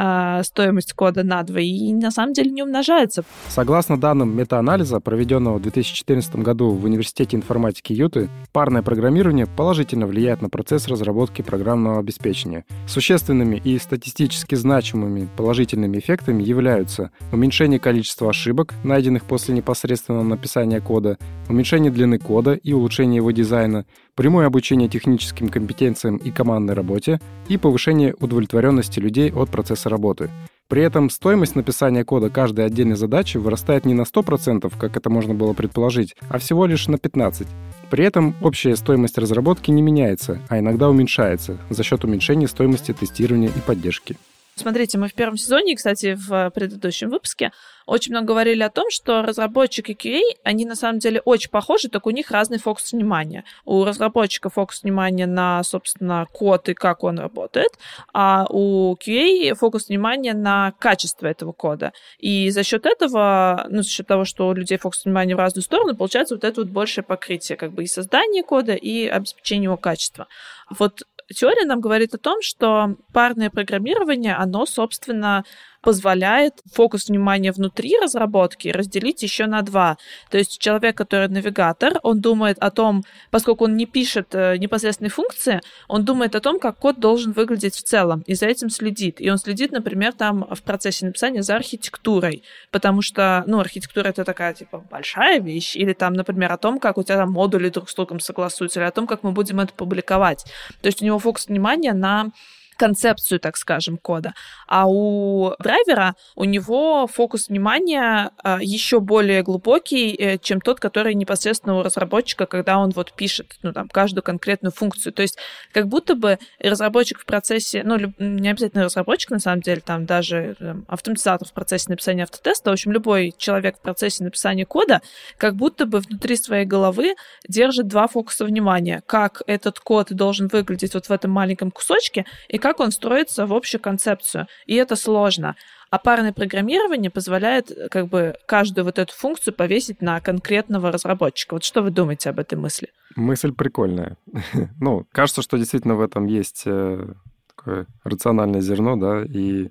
А, 0.00 0.42
стоимость 0.44 0.92
кода 0.92 1.24
на 1.24 1.42
2 1.42 1.60
и 1.60 1.92
на 1.92 2.12
самом 2.12 2.32
деле 2.32 2.50
не 2.50 2.62
умножается. 2.62 3.24
Согласно 3.48 3.98
данным 3.98 4.36
метаанализа, 4.36 5.00
проведенного 5.00 5.58
в 5.58 5.62
2014 5.62 6.36
году 6.36 6.70
в 6.70 6.84
Университете 6.84 7.36
информатики 7.36 7.92
Юты, 7.92 8.28
парное 8.52 8.82
программирование 8.82 9.46
положительно 9.46 10.06
влияет 10.06 10.40
на 10.40 10.48
процесс 10.50 10.86
разработки 10.86 11.42
программного 11.42 11.98
обеспечения. 11.98 12.64
Существенными 12.86 13.60
и 13.64 13.76
статистически 13.78 14.54
значимыми 14.54 15.28
положительными 15.36 15.98
эффектами 15.98 16.44
являются 16.44 17.10
уменьшение 17.32 17.80
количества 17.80 18.30
ошибок, 18.30 18.74
найденных 18.84 19.24
после 19.24 19.54
непосредственного 19.54 20.22
написания 20.22 20.80
кода, 20.80 21.18
уменьшение 21.48 21.90
длины 21.90 22.18
кода 22.18 22.52
и 22.54 22.72
улучшение 22.72 23.16
его 23.16 23.32
дизайна, 23.32 23.84
прямое 24.14 24.46
обучение 24.46 24.88
техническим 24.88 25.48
компетенциям 25.48 26.16
и 26.16 26.30
командной 26.30 26.74
работе 26.74 27.20
и 27.48 27.56
повышение 27.56 28.14
удовлетворенности 28.20 29.00
людей 29.00 29.32
от 29.32 29.48
процесса 29.48 29.77
работы. 29.86 30.30
При 30.68 30.82
этом 30.82 31.08
стоимость 31.08 31.56
написания 31.56 32.04
кода 32.04 32.28
каждой 32.28 32.66
отдельной 32.66 32.96
задачи 32.96 33.38
вырастает 33.38 33.86
не 33.86 33.94
на 33.94 34.02
100%, 34.02 34.70
как 34.78 34.96
это 34.98 35.08
можно 35.08 35.34
было 35.34 35.54
предположить, 35.54 36.14
а 36.28 36.38
всего 36.38 36.66
лишь 36.66 36.88
на 36.88 36.96
15%. 36.96 37.46
При 37.90 38.04
этом 38.04 38.34
общая 38.42 38.76
стоимость 38.76 39.16
разработки 39.16 39.70
не 39.70 39.80
меняется, 39.80 40.40
а 40.48 40.58
иногда 40.58 40.90
уменьшается 40.90 41.56
за 41.70 41.82
счет 41.82 42.04
уменьшения 42.04 42.48
стоимости 42.48 42.92
тестирования 42.92 43.48
и 43.48 43.60
поддержки. 43.60 44.16
Смотрите, 44.58 44.98
мы 44.98 45.08
в 45.08 45.14
первом 45.14 45.36
сезоне, 45.36 45.76
кстати, 45.76 46.14
в 46.18 46.50
предыдущем 46.50 47.10
выпуске 47.10 47.52
очень 47.86 48.12
много 48.12 48.26
говорили 48.26 48.62
о 48.62 48.68
том, 48.68 48.90
что 48.90 49.22
разработчик 49.22 49.88
и 49.88 49.94
QA, 49.94 50.20
они 50.44 50.66
на 50.66 50.74
самом 50.74 50.98
деле 50.98 51.22
очень 51.24 51.48
похожи, 51.48 51.88
только 51.88 52.08
у 52.08 52.10
них 52.10 52.30
разный 52.30 52.58
фокус 52.58 52.92
внимания. 52.92 53.44
У 53.64 53.82
разработчика 53.84 54.50
фокус 54.50 54.82
внимания 54.82 55.26
на, 55.26 55.62
собственно, 55.62 56.26
код 56.30 56.68
и 56.68 56.74
как 56.74 57.02
он 57.02 57.18
работает, 57.18 57.70
а 58.12 58.46
у 58.50 58.94
QA 58.96 59.54
фокус 59.54 59.88
внимания 59.88 60.34
на 60.34 60.72
качество 60.78 61.26
этого 61.26 61.52
кода. 61.52 61.92
И 62.18 62.50
за 62.50 62.62
счет 62.62 62.84
этого, 62.84 63.66
ну, 63.70 63.82
за 63.82 63.88
счет 63.88 64.06
того, 64.06 64.26
что 64.26 64.48
у 64.48 64.52
людей 64.52 64.76
фокус 64.76 65.06
внимания 65.06 65.34
в 65.34 65.38
разную 65.38 65.62
сторону, 65.62 65.96
получается 65.96 66.34
вот 66.34 66.44
это 66.44 66.60
вот 66.60 66.70
большее 66.70 67.04
покрытие 67.04 67.56
как 67.56 67.72
бы 67.72 67.84
и 67.84 67.86
создания 67.86 68.42
кода, 68.42 68.74
и 68.74 69.06
обеспечение 69.06 69.64
его 69.64 69.76
качества. 69.78 70.26
Вот 70.68 71.04
теория 71.34 71.64
нам 71.66 71.80
говорит 71.80 72.14
о 72.14 72.18
том, 72.18 72.42
что 72.42 72.96
парное 73.12 73.50
программирование, 73.50 74.34
оно, 74.34 74.66
собственно, 74.66 75.44
позволяет 75.80 76.54
фокус 76.72 77.08
внимания 77.08 77.52
внутри 77.52 77.96
разработки 77.98 78.68
разделить 78.68 79.22
еще 79.22 79.46
на 79.46 79.62
два. 79.62 79.96
То 80.30 80.38
есть 80.38 80.58
человек, 80.58 80.96
который 80.96 81.28
навигатор, 81.28 81.98
он 82.02 82.20
думает 82.20 82.58
о 82.58 82.70
том, 82.70 83.04
поскольку 83.30 83.64
он 83.64 83.76
не 83.76 83.86
пишет 83.86 84.34
э, 84.34 84.56
непосредственные 84.58 85.10
функции, 85.10 85.60
он 85.86 86.04
думает 86.04 86.34
о 86.34 86.40
том, 86.40 86.58
как 86.58 86.78
код 86.78 86.98
должен 86.98 87.32
выглядеть 87.32 87.74
в 87.74 87.82
целом, 87.82 88.22
и 88.26 88.34
за 88.34 88.46
этим 88.46 88.70
следит. 88.70 89.20
И 89.20 89.30
он 89.30 89.38
следит, 89.38 89.72
например, 89.72 90.12
там 90.12 90.46
в 90.50 90.62
процессе 90.62 91.06
написания 91.06 91.42
за 91.42 91.56
архитектурой, 91.56 92.42
потому 92.70 93.02
что, 93.02 93.44
ну, 93.46 93.60
архитектура 93.60 94.08
это 94.08 94.24
такая, 94.24 94.54
типа, 94.54 94.84
большая 94.90 95.40
вещь, 95.40 95.76
или 95.76 95.92
там, 95.92 96.14
например, 96.14 96.52
о 96.52 96.58
том, 96.58 96.78
как 96.80 96.98
у 96.98 97.02
тебя 97.02 97.16
там 97.16 97.32
модули 97.32 97.68
друг 97.68 97.88
с 97.88 97.94
другом 97.94 98.20
согласуются, 98.20 98.80
или 98.80 98.86
о 98.86 98.90
том, 98.90 99.06
как 99.06 99.22
мы 99.22 99.32
будем 99.32 99.60
это 99.60 99.72
публиковать. 99.72 100.44
То 100.82 100.86
есть 100.86 101.02
у 101.02 101.04
него 101.04 101.18
фокус 101.18 101.46
внимания 101.48 101.92
на 101.92 102.30
концепцию, 102.78 103.40
так 103.40 103.56
скажем, 103.56 103.98
кода. 103.98 104.32
А 104.66 104.86
у 104.88 105.54
драйвера 105.58 106.14
у 106.36 106.44
него 106.44 107.06
фокус 107.06 107.48
внимания 107.48 108.30
а, 108.42 108.58
еще 108.62 109.00
более 109.00 109.42
глубокий, 109.42 110.14
э, 110.14 110.38
чем 110.38 110.60
тот, 110.60 110.80
который 110.80 111.14
непосредственно 111.14 111.78
у 111.78 111.82
разработчика, 111.82 112.46
когда 112.46 112.78
он 112.78 112.90
вот 112.90 113.12
пишет 113.12 113.58
ну, 113.62 113.72
там, 113.72 113.88
каждую 113.88 114.22
конкретную 114.22 114.72
функцию. 114.72 115.12
То 115.12 115.22
есть 115.22 115.38
как 115.72 115.88
будто 115.88 116.14
бы 116.14 116.38
разработчик 116.60 117.18
в 117.18 117.26
процессе, 117.26 117.82
ну, 117.84 117.96
не 118.18 118.48
обязательно 118.48 118.84
разработчик, 118.84 119.30
на 119.30 119.40
самом 119.40 119.60
деле, 119.60 119.80
там 119.80 120.06
даже 120.06 120.56
там, 120.58 120.84
автоматизатор 120.88 121.48
в 121.48 121.52
процессе 121.52 121.86
написания 121.88 122.22
автотеста, 122.22 122.70
в 122.70 122.72
общем, 122.72 122.92
любой 122.92 123.34
человек 123.36 123.78
в 123.78 123.80
процессе 123.80 124.22
написания 124.22 124.64
кода, 124.64 125.02
как 125.36 125.56
будто 125.56 125.84
бы 125.84 125.98
внутри 125.98 126.36
своей 126.36 126.64
головы 126.64 127.16
держит 127.48 127.88
два 127.88 128.06
фокуса 128.06 128.44
внимания. 128.44 129.02
Как 129.06 129.42
этот 129.46 129.80
код 129.80 130.12
должен 130.12 130.46
выглядеть 130.46 130.94
вот 130.94 131.06
в 131.06 131.10
этом 131.10 131.32
маленьком 131.32 131.72
кусочке, 131.72 132.24
и 132.46 132.58
как 132.58 132.67
как 132.68 132.80
он 132.80 132.90
строится 132.90 133.46
в 133.46 133.54
общую 133.54 133.80
концепцию. 133.80 134.46
И 134.66 134.74
это 134.74 134.94
сложно. 134.94 135.56
А 135.90 135.98
парное 135.98 136.34
программирование 136.34 137.10
позволяет 137.10 137.72
как 137.90 138.08
бы 138.08 138.34
каждую 138.44 138.84
вот 138.84 138.98
эту 138.98 139.14
функцию 139.14 139.54
повесить 139.54 140.02
на 140.02 140.20
конкретного 140.20 140.92
разработчика. 140.92 141.54
Вот 141.54 141.64
что 141.64 141.80
вы 141.80 141.90
думаете 141.90 142.28
об 142.28 142.38
этой 142.38 142.58
мысли? 142.58 142.88
Мысль 143.16 143.52
прикольная. 143.52 144.18
ну, 144.80 145.06
кажется, 145.12 145.40
что 145.40 145.56
действительно 145.56 145.94
в 145.94 146.02
этом 146.02 146.26
есть 146.26 146.64
э, 146.66 147.14
такое 147.56 147.86
рациональное 148.04 148.60
зерно, 148.60 148.96
да, 148.96 149.22
и 149.22 149.70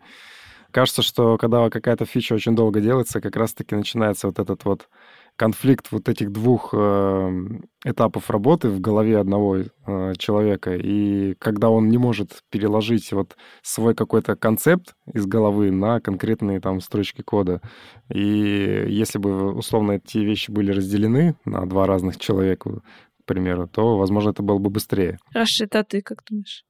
кажется, 0.71 1.03
что 1.03 1.37
когда 1.37 1.69
какая-то 1.69 2.05
фича 2.05 2.33
очень 2.33 2.55
долго 2.55 2.81
делается, 2.81 3.21
как 3.21 3.35
раз-таки 3.35 3.75
начинается 3.75 4.25
вот 4.25 4.39
этот 4.39 4.65
вот 4.65 4.89
конфликт 5.37 5.91
вот 5.91 6.09
этих 6.09 6.31
двух 6.31 6.73
э, 6.73 7.59
этапов 7.85 8.29
работы 8.29 8.69
в 8.69 8.81
голове 8.81 9.19
одного 9.19 9.57
э, 9.57 10.13
человека, 10.17 10.75
и 10.75 11.35
когда 11.35 11.69
он 11.69 11.87
не 11.87 11.97
может 11.97 12.43
переложить 12.49 13.13
вот 13.13 13.37
свой 13.61 13.95
какой-то 13.95 14.35
концепт 14.35 14.95
из 15.13 15.25
головы 15.25 15.71
на 15.71 16.01
конкретные 16.01 16.59
там 16.59 16.81
строчки 16.81 17.21
кода. 17.21 17.61
И 18.11 18.85
если 18.89 19.19
бы, 19.19 19.53
условно, 19.53 19.93
эти 19.93 20.17
вещи 20.17 20.51
были 20.51 20.71
разделены 20.71 21.35
на 21.45 21.65
два 21.65 21.85
разных 21.85 22.17
человека, 22.17 22.81
к 23.21 23.25
примеру, 23.25 23.67
то, 23.67 23.97
возможно, 23.97 24.31
это 24.31 24.41
было 24.41 24.57
бы 24.57 24.69
быстрее. 24.69 25.19
Рашид, 25.33 25.75
а 25.75 25.83
ты 25.83 26.01
как 26.01 26.23
думаешь? 26.27 26.65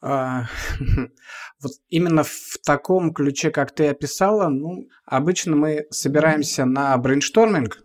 А, 0.00 0.44
вот 1.60 1.72
именно 1.88 2.22
в 2.22 2.58
таком 2.64 3.12
ключе, 3.12 3.50
как 3.50 3.74
ты 3.74 3.88
описала, 3.88 4.48
ну, 4.48 4.88
обычно 5.04 5.56
мы 5.56 5.86
собираемся 5.90 6.64
на 6.64 6.96
brainstorming, 6.96 7.78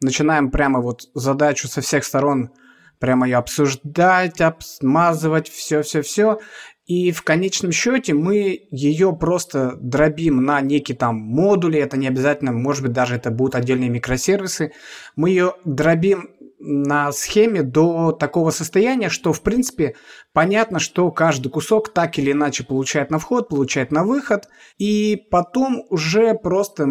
начинаем 0.00 0.50
прямо 0.50 0.80
вот 0.80 1.02
задачу 1.14 1.68
со 1.68 1.80
всех 1.80 2.04
сторон 2.04 2.50
прямо 2.98 3.26
ее 3.26 3.36
обсуждать, 3.36 4.40
обмазывать, 4.40 5.48
все-все-все. 5.48 6.38
И 6.86 7.12
в 7.12 7.22
конечном 7.22 7.72
счете 7.72 8.12
мы 8.12 8.68
ее 8.70 9.16
просто 9.16 9.76
дробим 9.80 10.44
на 10.44 10.60
некие 10.60 10.96
там 10.96 11.16
модули, 11.16 11.78
это 11.78 11.96
не 11.96 12.08
обязательно, 12.08 12.52
может 12.52 12.82
быть, 12.82 12.92
даже 12.92 13.16
это 13.16 13.30
будут 13.30 13.54
отдельные 13.54 13.88
микросервисы. 13.88 14.72
Мы 15.16 15.30
ее 15.30 15.54
дробим 15.64 16.33
на 16.66 17.12
схеме 17.12 17.62
до 17.62 18.12
такого 18.12 18.50
состояния, 18.50 19.10
что, 19.10 19.34
в 19.34 19.42
принципе, 19.42 19.96
понятно, 20.32 20.78
что 20.78 21.10
каждый 21.10 21.50
кусок 21.50 21.92
так 21.92 22.18
или 22.18 22.32
иначе 22.32 22.64
получает 22.64 23.10
на 23.10 23.18
вход, 23.18 23.48
получает 23.48 23.92
на 23.92 24.02
выход, 24.04 24.48
и 24.78 25.26
потом 25.30 25.84
уже 25.90 26.34
просто, 26.34 26.88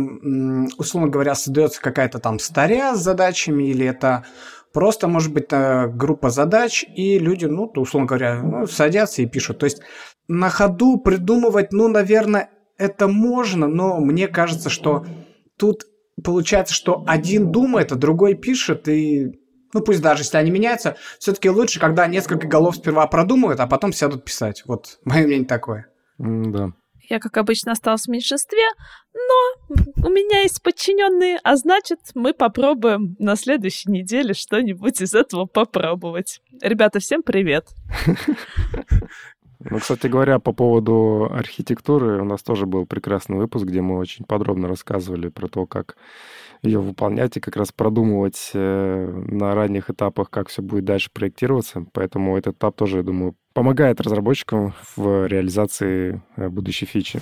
условно 0.77 1.09
говоря, 1.09 1.33
создается 1.33 1.81
какая-то 1.81 2.19
там 2.19 2.37
старя 2.37 2.95
с 2.95 3.01
задачами, 3.01 3.63
или 3.63 3.85
это 3.85 4.25
просто, 4.73 5.07
может 5.07 5.33
быть, 5.33 5.47
э, 5.51 5.87
группа 5.87 6.29
задач, 6.29 6.85
и 6.95 7.17
люди, 7.17 7.45
ну, 7.45 7.71
условно 7.75 8.07
говоря, 8.07 8.41
ну, 8.43 8.67
садятся 8.67 9.23
и 9.23 9.27
пишут. 9.27 9.57
То 9.59 9.65
есть 9.65 9.81
на 10.27 10.49
ходу 10.49 10.97
придумывать, 10.97 11.73
ну, 11.73 11.87
наверное, 11.87 12.51
это 12.77 13.07
можно, 13.07 13.67
но 13.67 13.99
мне 13.99 14.27
кажется, 14.27 14.69
что 14.69 15.05
тут 15.57 15.85
получается, 16.23 16.75
что 16.75 17.03
один 17.07 17.51
думает, 17.51 17.91
а 17.91 17.95
другой 17.95 18.35
пишет, 18.35 18.87
и 18.87 19.39
ну 19.73 19.81
пусть 19.81 20.01
даже 20.01 20.21
если 20.21 20.37
они 20.37 20.51
меняются, 20.51 20.95
все-таки 21.19 21.49
лучше, 21.49 21.79
когда 21.79 22.07
несколько 22.07 22.47
голов 22.47 22.75
сперва 22.75 23.07
продумают, 23.07 23.59
а 23.59 23.67
потом 23.67 23.93
сядут 23.93 24.25
писать. 24.25 24.63
Вот 24.65 24.99
мое 25.05 25.25
мнение 25.25 25.45
такое. 25.45 25.87
Mm, 26.19 26.51
да. 26.51 26.69
Я, 27.09 27.19
как 27.19 27.35
обычно, 27.37 27.73
осталась 27.73 28.05
в 28.05 28.07
меньшинстве, 28.07 28.63
но 29.13 29.75
у 30.07 30.09
меня 30.09 30.41
есть 30.41 30.63
подчиненные, 30.63 31.37
а 31.43 31.57
значит, 31.57 31.99
мы 32.15 32.33
попробуем 32.33 33.15
на 33.19 33.35
следующей 33.35 33.91
неделе 33.91 34.33
что-нибудь 34.33 35.01
из 35.01 35.13
этого 35.13 35.45
попробовать. 35.45 36.41
Ребята, 36.61 36.99
всем 36.99 37.21
привет! 37.21 37.67
Ну, 39.69 39.79
кстати 39.79 40.07
говоря, 40.07 40.39
по 40.39 40.51
поводу 40.51 41.29
архитектуры, 41.31 42.21
у 42.21 42.25
нас 42.25 42.43
тоже 42.43 42.65
был 42.65 42.85
прекрасный 42.85 43.37
выпуск, 43.37 43.65
где 43.65 43.81
мы 43.81 43.97
очень 43.97 44.25
подробно 44.25 44.67
рассказывали 44.67 45.29
про 45.29 45.47
то, 45.47 45.65
как 45.65 45.95
ее 46.63 46.79
выполнять 46.79 47.37
и 47.37 47.39
как 47.39 47.57
раз 47.57 47.71
продумывать 47.71 48.51
э, 48.53 49.23
на 49.27 49.53
ранних 49.53 49.89
этапах, 49.89 50.29
как 50.29 50.47
все 50.47 50.61
будет 50.61 50.85
дальше 50.85 51.09
проектироваться. 51.11 51.85
Поэтому 51.91 52.37
этот 52.37 52.55
этап 52.55 52.75
тоже, 52.77 52.97
я 52.97 53.03
думаю, 53.03 53.35
помогает 53.53 54.01
разработчикам 54.01 54.73
в 54.95 55.27
реализации 55.27 56.21
э, 56.37 56.47
будущей 56.47 56.85
фичи. 56.85 57.21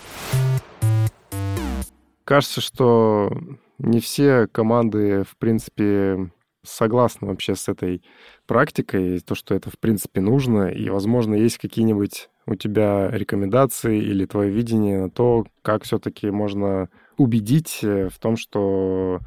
Кажется, 2.23 2.61
что 2.61 3.31
не 3.79 3.99
все 3.99 4.47
команды, 4.47 5.23
в 5.23 5.35
принципе, 5.37 6.31
согласны 6.63 7.27
вообще 7.27 7.55
с 7.55 7.67
этой 7.67 8.03
практикой, 8.45 9.19
то, 9.19 9.33
что 9.33 9.55
это, 9.55 9.71
в 9.71 9.79
принципе, 9.79 10.21
нужно, 10.21 10.67
и, 10.67 10.89
возможно, 10.89 11.33
есть 11.33 11.57
какие-нибудь 11.57 12.29
у 12.45 12.55
тебя 12.55 13.09
рекомендации 13.11 13.99
или 13.99 14.25
твое 14.25 14.51
видение 14.51 15.01
на 15.01 15.09
то, 15.09 15.45
как 15.61 15.83
все-таки 15.83 16.29
можно 16.29 16.89
убедить 17.21 17.79
э, 17.83 18.09
в 18.09 18.19
том, 18.19 18.35
что 18.35 19.19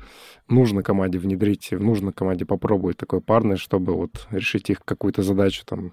нужно 0.48 0.82
команде 0.82 1.18
внедрить, 1.18 1.72
нужно 1.72 2.12
команде 2.12 2.44
попробовать 2.44 2.96
такое 2.96 3.20
парное, 3.20 3.56
чтобы 3.56 3.94
вот 3.94 4.26
решить 4.30 4.70
их 4.70 4.80
какую-то 4.84 5.22
задачу, 5.22 5.64
там, 5.64 5.92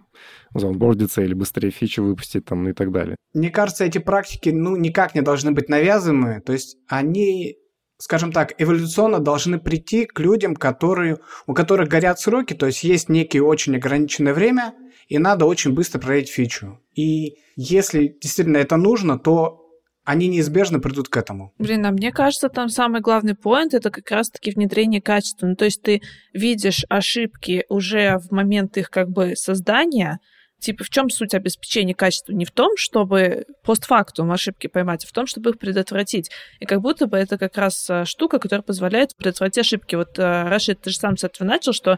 заонбордиться 0.54 1.22
или 1.22 1.34
быстрее 1.34 1.72
фичу 1.72 2.04
выпустить, 2.04 2.46
там, 2.46 2.64
ну 2.64 2.70
и 2.70 2.74
так 2.74 2.92
далее. 2.92 3.16
Мне 3.34 3.50
кажется, 3.50 3.86
эти 3.86 3.98
практики, 4.00 4.50
ну, 4.50 4.76
никак 4.76 5.16
не 5.16 5.22
должны 5.22 5.52
быть 5.52 5.70
навязаны, 5.70 6.42
то 6.42 6.54
есть 6.54 6.78
они 6.88 7.58
скажем 7.98 8.32
так, 8.32 8.54
эволюционно 8.58 9.20
должны 9.20 9.60
прийти 9.60 10.06
к 10.06 10.20
людям, 10.20 10.56
которые, 10.56 11.20
у 11.46 11.54
которых 11.54 11.88
горят 11.88 12.20
сроки, 12.20 12.56
то 12.56 12.66
есть 12.66 12.84
есть 12.84 13.10
некие 13.10 13.44
очень 13.44 13.76
ограниченное 13.76 14.34
время, 14.34 14.74
и 15.08 15.20
надо 15.20 15.46
очень 15.46 15.74
быстро 15.74 16.00
проверить 16.00 16.30
фичу. 16.30 16.80
И 16.96 17.36
если 17.56 18.18
действительно 18.20 18.58
это 18.58 18.78
нужно, 18.78 19.20
то 19.20 19.61
они 20.04 20.28
неизбежно 20.28 20.80
придут 20.80 21.10
к 21.10 21.18
этому. 21.18 21.54
Блин, 21.58 21.86
а 21.86 21.92
мне 21.92 22.12
кажется, 22.12 22.50
там 22.50 22.70
самый 22.70 23.02
главный 23.02 23.36
поинт 23.36 23.74
это 23.74 23.92
как 23.92 24.10
раз-таки 24.10 24.52
внедрение 24.52 25.02
качества. 25.02 25.48
Ну, 25.48 25.56
то 25.56 25.66
есть 25.66 25.82
ты 25.82 26.02
видишь 26.34 26.86
ошибки 26.90 27.66
уже 27.70 28.18
в 28.18 28.32
момент 28.32 28.78
их 28.78 28.90
как 28.90 29.10
бы 29.10 29.36
создания, 29.36 30.20
Типа, 30.62 30.84
в 30.84 30.90
чем 30.90 31.10
суть 31.10 31.34
обеспечения 31.34 31.96
качества? 31.96 32.34
Не 32.34 32.46
в 32.46 32.52
том, 32.52 32.78
чтобы 32.78 33.46
постфактум 33.64 34.32
ошибки 34.32 34.68
поймать, 34.68 35.04
а 35.06 35.08
в 35.08 35.12
том, 35.12 35.26
чтобы 35.26 35.50
их 35.50 35.60
предотвратить. 35.60 36.30
И 36.60 36.66
как 36.66 36.82
будто 36.82 37.08
бы 37.08 37.18
это 37.18 37.40
как 37.40 37.58
раз 37.58 37.90
э, 37.90 38.06
штука, 38.06 38.38
которая 38.38 38.62
позволяет 38.62 39.16
предотвратить 39.16 39.58
ошибки. 39.58 39.96
Вот, 39.96 40.20
э, 40.20 40.44
Рашид, 40.48 40.80
ты 40.82 40.92
же 40.92 40.98
сам 40.98 41.18
с 41.18 41.24
этого 41.24 41.48
начал, 41.48 41.74
что 41.74 41.98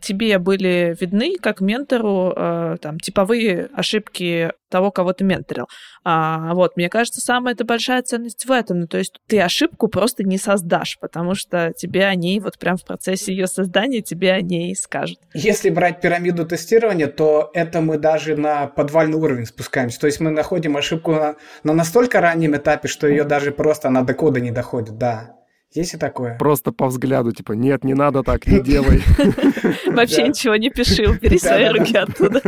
тебе 0.00 0.38
были 0.38 0.96
видны, 1.00 1.36
как 1.40 1.60
ментору, 1.60 2.32
э, 2.36 2.76
там, 2.80 2.98
типовые 2.98 3.70
ошибки 3.72 4.50
того, 4.72 4.90
кого 4.90 5.12
ты 5.12 5.22
менторил. 5.22 5.66
А, 6.02 6.54
вот, 6.54 6.76
мне 6.76 6.88
кажется, 6.88 7.20
самая 7.20 7.54
это 7.54 7.64
большая 7.64 8.02
ценность 8.02 8.46
в 8.46 8.50
этом. 8.50 8.80
Ну, 8.80 8.86
то 8.88 8.98
есть 8.98 9.20
ты 9.28 9.40
ошибку 9.40 9.86
просто 9.86 10.24
не 10.24 10.38
создашь, 10.38 10.98
потому 10.98 11.34
что 11.34 11.72
тебе 11.76 12.06
о 12.06 12.14
ней 12.14 12.40
вот 12.40 12.58
прям 12.58 12.76
в 12.76 12.84
процессе 12.84 13.32
ее 13.32 13.46
создания 13.46 14.00
тебе 14.00 14.32
о 14.32 14.40
ней 14.40 14.74
скажут. 14.74 15.18
Если 15.34 15.68
брать 15.70 16.00
пирамиду 16.00 16.46
тестирования, 16.46 17.06
то 17.06 17.50
это 17.52 17.82
мы 17.82 17.91
даже 17.98 18.36
на 18.36 18.66
подвальный 18.66 19.16
уровень 19.16 19.46
спускаемся. 19.46 20.00
То 20.00 20.06
есть 20.06 20.20
мы 20.20 20.30
находим 20.30 20.76
ошибку 20.76 21.12
на, 21.12 21.36
на 21.64 21.72
настолько 21.72 22.20
раннем 22.20 22.56
этапе, 22.56 22.88
что 22.88 23.06
ее 23.06 23.24
даже 23.24 23.52
просто 23.52 23.88
она 23.88 24.02
до 24.02 24.14
кода 24.14 24.40
не 24.40 24.50
доходит, 24.50 24.98
да. 24.98 25.36
Есть 25.74 25.94
и 25.94 25.96
такое. 25.96 26.36
Просто 26.36 26.70
по 26.70 26.86
взгляду, 26.86 27.32
типа, 27.32 27.52
нет, 27.52 27.82
не 27.82 27.94
надо 27.94 28.22
так, 28.22 28.46
не 28.46 28.60
делай. 28.60 29.02
Вообще 29.86 30.28
ничего 30.28 30.56
не 30.56 30.68
пиши, 30.68 31.08
убери 31.08 31.38
свои 31.38 31.68
руки 31.68 31.96
оттуда. 31.96 32.42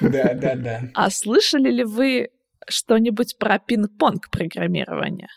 Да, 0.00 0.32
да, 0.34 0.54
да. 0.54 0.80
А 0.94 1.10
слышали 1.10 1.70
ли 1.70 1.84
вы 1.84 2.30
что-нибудь 2.66 3.36
про 3.38 3.58
пинг-понг 3.58 4.30
программирование? 4.30 5.28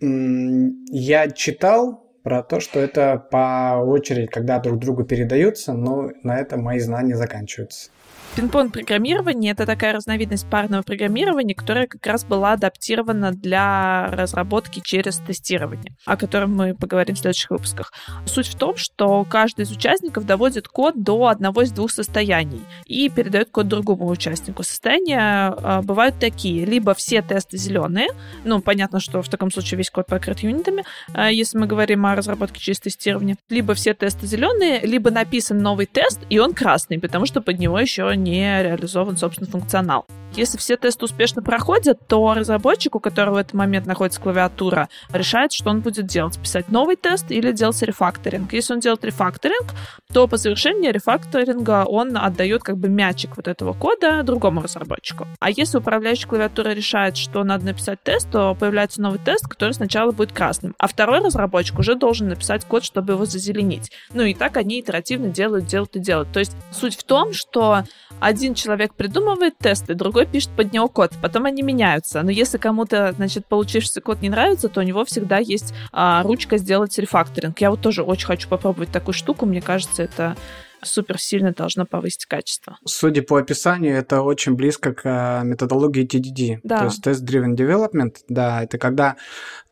Я 0.00 1.28
читал 1.30 2.09
про 2.22 2.42
то, 2.42 2.60
что 2.60 2.80
это 2.80 3.16
по 3.30 3.82
очереди, 3.84 4.26
когда 4.26 4.58
друг 4.58 4.78
другу 4.78 5.04
передаются, 5.04 5.72
но 5.72 6.10
на 6.22 6.38
этом 6.38 6.62
мои 6.62 6.78
знания 6.78 7.16
заканчиваются. 7.16 7.90
Пинг-понг 8.36 8.72
программирование— 8.72 9.52
это 9.52 9.66
такая 9.66 9.92
разновидность 9.92 10.48
парного 10.48 10.82
программирования, 10.82 11.54
которая 11.54 11.88
как 11.88 12.06
раз 12.06 12.24
была 12.24 12.52
адаптирована 12.52 13.32
для 13.32 14.06
разработки 14.12 14.80
через 14.84 15.18
тестирование, 15.18 15.96
о 16.06 16.16
котором 16.16 16.54
мы 16.54 16.74
поговорим 16.76 17.16
в 17.16 17.18
следующих 17.18 17.50
выпусках. 17.50 17.92
Суть 18.26 18.46
в 18.46 18.54
том, 18.56 18.76
что 18.76 19.24
каждый 19.24 19.62
из 19.62 19.72
участников 19.72 20.26
доводит 20.26 20.68
код 20.68 21.02
до 21.02 21.26
одного 21.26 21.62
из 21.62 21.72
двух 21.72 21.90
состояний 21.90 22.62
и 22.86 23.08
передает 23.08 23.50
код 23.50 23.66
другому 23.66 24.06
участнику. 24.06 24.62
Состояния 24.62 25.52
э, 25.56 25.80
бывают 25.82 26.20
такие. 26.20 26.64
Либо 26.64 26.94
все 26.94 27.22
тесты 27.22 27.56
зеленые, 27.56 28.08
ну, 28.44 28.60
понятно, 28.60 29.00
что 29.00 29.22
в 29.22 29.28
таком 29.28 29.50
случае 29.50 29.78
весь 29.78 29.90
код 29.90 30.06
покрыт 30.06 30.38
юнитами, 30.40 30.84
э, 31.14 31.30
если 31.32 31.58
мы 31.58 31.66
говорим 31.66 32.06
о 32.06 32.14
разработке 32.14 32.60
через 32.60 32.78
тестирование. 32.78 33.36
Либо 33.48 33.74
все 33.74 33.92
тесты 33.92 34.28
зеленые, 34.28 34.80
либо 34.80 35.10
написан 35.10 35.58
новый 35.58 35.86
тест, 35.86 36.20
и 36.30 36.38
он 36.38 36.54
красный, 36.54 37.00
потому 37.00 37.26
что 37.26 37.40
под 37.40 37.58
него 37.58 37.78
еще 37.78 38.19
не 38.22 38.62
реализован, 38.62 39.16
собственно, 39.16 39.50
функционал. 39.50 40.06
Если 40.34 40.58
все 40.58 40.76
тесты 40.76 41.04
успешно 41.04 41.42
проходят, 41.42 41.98
то 42.06 42.34
разработчик, 42.34 42.94
у 42.94 43.00
которого 43.00 43.34
в 43.34 43.38
этот 43.38 43.54
момент 43.54 43.86
находится 43.86 44.20
клавиатура, 44.20 44.88
решает, 45.12 45.52
что 45.52 45.70
он 45.70 45.80
будет 45.80 46.06
делать. 46.06 46.38
Писать 46.38 46.68
новый 46.70 46.96
тест 46.96 47.30
или 47.30 47.52
делать 47.52 47.82
рефакторинг. 47.82 48.52
Если 48.52 48.72
он 48.74 48.80
делает 48.80 49.04
рефакторинг, 49.04 49.74
то 50.12 50.28
по 50.28 50.36
завершении 50.36 50.90
рефакторинга 50.90 51.84
он 51.84 52.16
отдает 52.16 52.62
как 52.62 52.76
бы 52.76 52.88
мячик 52.88 53.36
вот 53.36 53.48
этого 53.48 53.72
кода 53.72 54.22
другому 54.22 54.62
разработчику. 54.62 55.26
А 55.40 55.50
если 55.50 55.78
управляющий 55.78 56.26
клавиатуры 56.26 56.74
решает, 56.74 57.16
что 57.16 57.42
надо 57.44 57.66
написать 57.66 58.02
тест, 58.02 58.30
то 58.30 58.54
появляется 58.54 59.02
новый 59.02 59.18
тест, 59.18 59.48
который 59.48 59.72
сначала 59.72 60.12
будет 60.12 60.32
красным. 60.32 60.74
А 60.78 60.86
второй 60.86 61.20
разработчик 61.20 61.78
уже 61.78 61.94
должен 61.94 62.28
написать 62.28 62.64
код, 62.64 62.84
чтобы 62.84 63.14
его 63.14 63.24
зазеленить. 63.24 63.90
Ну 64.12 64.22
и 64.22 64.34
так 64.34 64.56
они 64.56 64.80
итеративно 64.80 65.28
делают, 65.28 65.66
делают 65.66 65.96
и 65.96 66.00
делают. 66.00 66.32
То 66.32 66.38
есть 66.40 66.56
суть 66.72 66.96
в 66.96 67.04
том, 67.04 67.32
что 67.32 67.84
один 68.20 68.54
человек 68.54 68.94
придумывает 68.94 69.56
тесты, 69.58 69.94
другой 69.94 70.19
пишет 70.24 70.50
под 70.56 70.72
него 70.72 70.88
код, 70.88 71.12
потом 71.20 71.44
они 71.46 71.62
меняются. 71.62 72.22
Но 72.22 72.30
если 72.30 72.58
кому-то, 72.58 73.12
значит, 73.12 73.46
получившийся 73.46 74.00
код 74.00 74.22
не 74.22 74.28
нравится, 74.28 74.68
то 74.68 74.80
у 74.80 74.82
него 74.82 75.04
всегда 75.04 75.38
есть 75.38 75.74
а, 75.92 76.22
ручка 76.22 76.58
сделать 76.58 76.98
рефакторинг. 76.98 77.60
Я 77.60 77.70
вот 77.70 77.80
тоже 77.80 78.02
очень 78.02 78.26
хочу 78.26 78.48
попробовать 78.48 78.90
такую 78.90 79.14
штуку. 79.14 79.46
Мне 79.46 79.60
кажется, 79.60 80.02
это 80.02 80.36
супер 80.82 81.18
сильно 81.18 81.52
должно 81.52 81.86
повысить 81.86 82.26
качество. 82.26 82.78
Судя 82.84 83.22
по 83.22 83.36
описанию, 83.36 83.96
это 83.96 84.22
очень 84.22 84.54
близко 84.54 84.92
к 84.92 85.02
э, 85.04 85.44
методологии 85.44 86.06
TDD. 86.06 86.60
Да. 86.62 86.78
То 86.78 86.84
есть 86.84 87.06
Test-Driven 87.06 87.54
Development, 87.54 88.14
да, 88.28 88.62
это 88.62 88.78
когда 88.78 89.16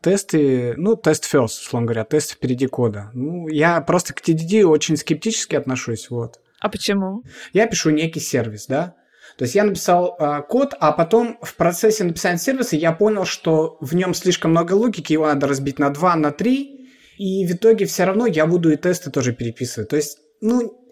тесты, 0.01 0.73
ну, 0.77 0.95
тест 0.95 1.33
first, 1.33 1.61
условно 1.61 1.87
говоря, 1.87 2.05
тест 2.05 2.31
впереди 2.31 2.67
кода. 2.67 3.11
Ну, 3.13 3.47
я 3.47 3.81
просто 3.81 4.13
к 4.13 4.21
TDD 4.21 4.63
очень 4.63 4.97
скептически 4.97 5.55
отношусь, 5.55 6.09
вот. 6.09 6.39
А 6.59 6.69
почему? 6.69 7.23
Я 7.53 7.67
пишу 7.67 7.89
некий 7.89 8.19
сервис, 8.19 8.67
да, 8.67 8.95
то 9.39 9.45
есть 9.45 9.55
я 9.55 9.63
написал 9.63 10.17
э, 10.19 10.41
код, 10.49 10.73
а 10.81 10.91
потом 10.91 11.39
в 11.41 11.55
процессе 11.55 12.03
написания 12.03 12.37
сервиса 12.37 12.75
я 12.75 12.91
понял, 12.91 13.23
что 13.23 13.77
в 13.79 13.95
нем 13.95 14.13
слишком 14.13 14.51
много 14.51 14.73
логики, 14.73 15.13
его 15.13 15.27
надо 15.27 15.47
разбить 15.47 15.79
на 15.79 15.89
2, 15.91 16.15
на 16.17 16.31
3, 16.33 16.89
и 17.17 17.47
в 17.47 17.51
итоге 17.53 17.85
все 17.85 18.03
равно 18.03 18.25
я 18.25 18.45
буду 18.45 18.69
и 18.69 18.75
тесты 18.75 19.11
тоже 19.11 19.31
переписывать. 19.31 19.87
То 19.87 19.95
есть, 19.95 20.17
ну, 20.41 20.85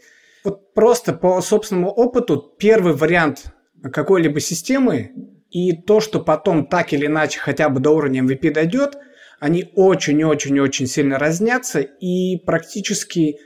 вот 0.45 0.73
просто 0.73 1.11
по 1.11 1.41
собственному 1.41 1.89
опыту 1.89 2.37
первый 2.57 2.93
вариант 2.93 3.47
какой-либо 3.83 4.39
системы 4.39 5.11
и 5.49 5.73
то, 5.73 5.99
что 5.99 6.21
потом 6.21 6.67
так 6.67 6.93
или 6.93 7.07
иначе 7.07 7.41
хотя 7.41 7.67
бы 7.67 7.81
до 7.81 7.89
уровня 7.89 8.23
MVP 8.23 8.53
дойдет, 8.53 8.95
они 9.41 9.73
очень-очень-очень 9.75 10.87
сильно 10.87 11.19
разнятся, 11.19 11.81
и 11.81 12.37
практически 12.45 13.39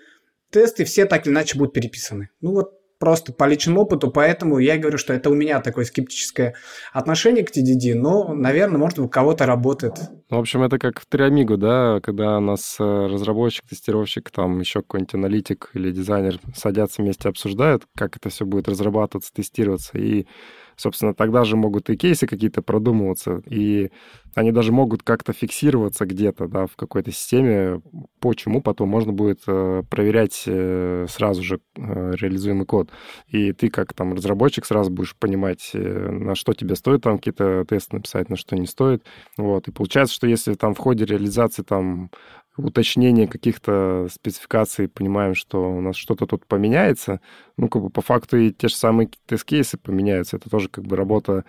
тесты 0.51 0.85
все 0.85 1.05
так 1.05 1.25
или 1.25 1.33
иначе 1.33 1.57
будут 1.57 1.73
переписаны. 1.73 2.29
Ну 2.39 2.51
вот 2.51 2.80
просто 3.01 3.33
по 3.33 3.45
личному 3.45 3.81
опыту, 3.81 4.11
поэтому 4.11 4.59
я 4.59 4.77
говорю, 4.77 4.99
что 4.99 5.11
это 5.11 5.31
у 5.31 5.33
меня 5.33 5.59
такое 5.59 5.85
скептическое 5.85 6.53
отношение 6.93 7.43
к 7.43 7.49
TDD, 7.49 7.95
но, 7.95 8.33
наверное, 8.33 8.77
может, 8.77 8.99
у 8.99 9.09
кого-то 9.09 9.47
работает. 9.47 9.95
В 10.29 10.35
общем, 10.35 10.61
это 10.61 10.77
как 10.77 11.01
в 11.01 11.07
Триамигу, 11.07 11.57
да, 11.57 11.99
когда 12.01 12.37
у 12.37 12.41
нас 12.41 12.77
э, 12.79 12.83
разработчик, 12.83 13.67
тестировщик, 13.67 14.29
там 14.29 14.59
еще 14.59 14.81
какой-нибудь 14.81 15.15
аналитик 15.15 15.71
или 15.73 15.91
дизайнер 15.91 16.39
садятся 16.55 17.01
вместе, 17.01 17.27
обсуждают, 17.27 17.85
как 17.97 18.17
это 18.17 18.29
все 18.29 18.45
будет 18.45 18.69
разрабатываться, 18.69 19.33
тестироваться, 19.33 19.97
и 19.97 20.27
собственно, 20.75 21.13
тогда 21.13 21.43
же 21.43 21.55
могут 21.55 21.89
и 21.89 21.97
кейсы 21.97 22.27
какие-то 22.27 22.61
продумываться, 22.61 23.41
и 23.45 23.91
они 24.33 24.51
даже 24.51 24.71
могут 24.71 25.03
как-то 25.03 25.33
фиксироваться 25.33 26.05
где-то, 26.05 26.47
да, 26.47 26.65
в 26.65 26.75
какой-то 26.75 27.11
системе, 27.11 27.81
почему 28.19 28.61
потом 28.61 28.89
можно 28.89 29.11
будет 29.11 29.41
э, 29.47 29.83
проверять 29.89 30.43
э, 30.45 31.05
сразу 31.09 31.43
же 31.43 31.59
э, 31.75 32.13
реализуемый 32.15 32.65
код. 32.65 32.89
И 33.27 33.51
ты 33.51 33.69
как 33.69 33.93
там 33.93 34.13
разработчик 34.13 34.65
сразу 34.65 34.89
будешь 34.89 35.15
понимать, 35.15 35.71
на 35.73 36.35
что 36.35 36.53
тебе 36.53 36.75
стоит 36.75 37.01
там 37.01 37.17
какие-то 37.17 37.65
тесты 37.67 37.97
написать, 37.97 38.29
на 38.29 38.37
что 38.37 38.55
не 38.55 38.67
стоит. 38.67 39.03
Вот. 39.37 39.67
И 39.67 39.71
получается, 39.71 40.15
что 40.15 40.27
если 40.27 40.53
там 40.53 40.75
в 40.75 40.79
ходе 40.79 41.05
реализации 41.05 41.63
там 41.63 42.09
уточнение 42.57 43.27
каких-то 43.27 44.07
спецификаций, 44.11 44.87
понимаем, 44.87 45.35
что 45.35 45.71
у 45.71 45.81
нас 45.81 45.95
что-то 45.95 46.25
тут 46.25 46.45
поменяется, 46.45 47.21
ну, 47.57 47.69
как 47.69 47.81
бы 47.81 47.89
по 47.89 48.01
факту 48.01 48.37
и 48.37 48.51
те 48.51 48.67
же 48.67 48.75
самые 48.75 49.09
тест-кейсы 49.25 49.77
поменяются. 49.77 50.37
Это 50.37 50.49
тоже 50.49 50.69
как 50.69 50.85
бы 50.85 50.95
работа 50.95 51.45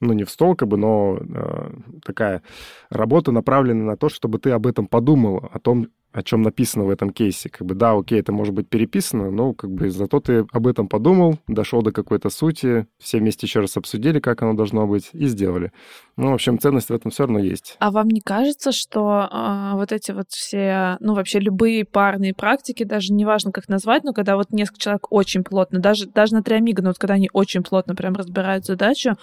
ну, 0.00 0.12
не 0.12 0.24
в 0.24 0.30
стол, 0.30 0.54
как 0.54 0.68
бы, 0.68 0.76
но 0.76 1.18
э, 1.18 1.70
такая 2.04 2.42
работа 2.90 3.32
направлена 3.32 3.84
на 3.84 3.96
то, 3.96 4.08
чтобы 4.08 4.38
ты 4.38 4.50
об 4.50 4.66
этом 4.66 4.86
подумал, 4.86 5.48
о 5.50 5.58
том, 5.58 5.88
о 6.12 6.22
чем 6.22 6.42
написано 6.42 6.84
в 6.84 6.90
этом 6.90 7.10
кейсе. 7.10 7.50
Как 7.50 7.66
бы, 7.66 7.74
да, 7.74 7.92
окей, 7.92 8.20
это 8.20 8.32
может 8.32 8.54
быть 8.54 8.68
переписано, 8.68 9.30
но 9.30 9.52
как 9.52 9.70
бы 9.70 9.90
зато 9.90 10.20
ты 10.20 10.46
об 10.50 10.66
этом 10.66 10.88
подумал, 10.88 11.38
дошел 11.46 11.82
до 11.82 11.92
какой-то 11.92 12.30
сути, 12.30 12.86
все 12.98 13.18
вместе 13.18 13.46
еще 13.46 13.60
раз 13.60 13.76
обсудили, 13.76 14.20
как 14.20 14.42
оно 14.42 14.54
должно 14.54 14.86
быть, 14.86 15.10
и 15.12 15.26
сделали. 15.26 15.72
Ну, 16.18 16.30
в 16.30 16.34
общем, 16.34 16.58
ценность 16.58 16.88
в 16.88 16.94
этом 16.94 17.10
все 17.10 17.24
равно 17.24 17.38
есть. 17.38 17.76
А 17.78 17.90
вам 17.90 18.08
не 18.08 18.22
кажется, 18.22 18.72
что 18.72 19.28
э, 19.30 19.72
вот 19.74 19.92
эти 19.92 20.12
вот 20.12 20.30
все, 20.30 20.96
ну, 21.00 21.12
вообще 21.12 21.40
любые 21.40 21.84
парные 21.84 22.32
практики, 22.32 22.84
даже 22.84 23.12
неважно, 23.12 23.52
как 23.52 23.68
назвать, 23.68 24.02
но 24.02 24.14
когда 24.14 24.36
вот 24.36 24.50
несколько 24.50 24.80
человек 24.80 25.12
очень 25.12 25.44
плотно, 25.44 25.78
даже, 25.78 26.06
даже 26.06 26.32
на 26.32 26.42
триамига, 26.42 26.82
но 26.82 26.88
вот 26.88 26.98
когда 26.98 27.14
они 27.14 27.28
очень 27.34 27.62
плотно 27.62 27.94
прям 27.94 28.14
разбирают 28.14 28.64
задачу, 28.64 29.16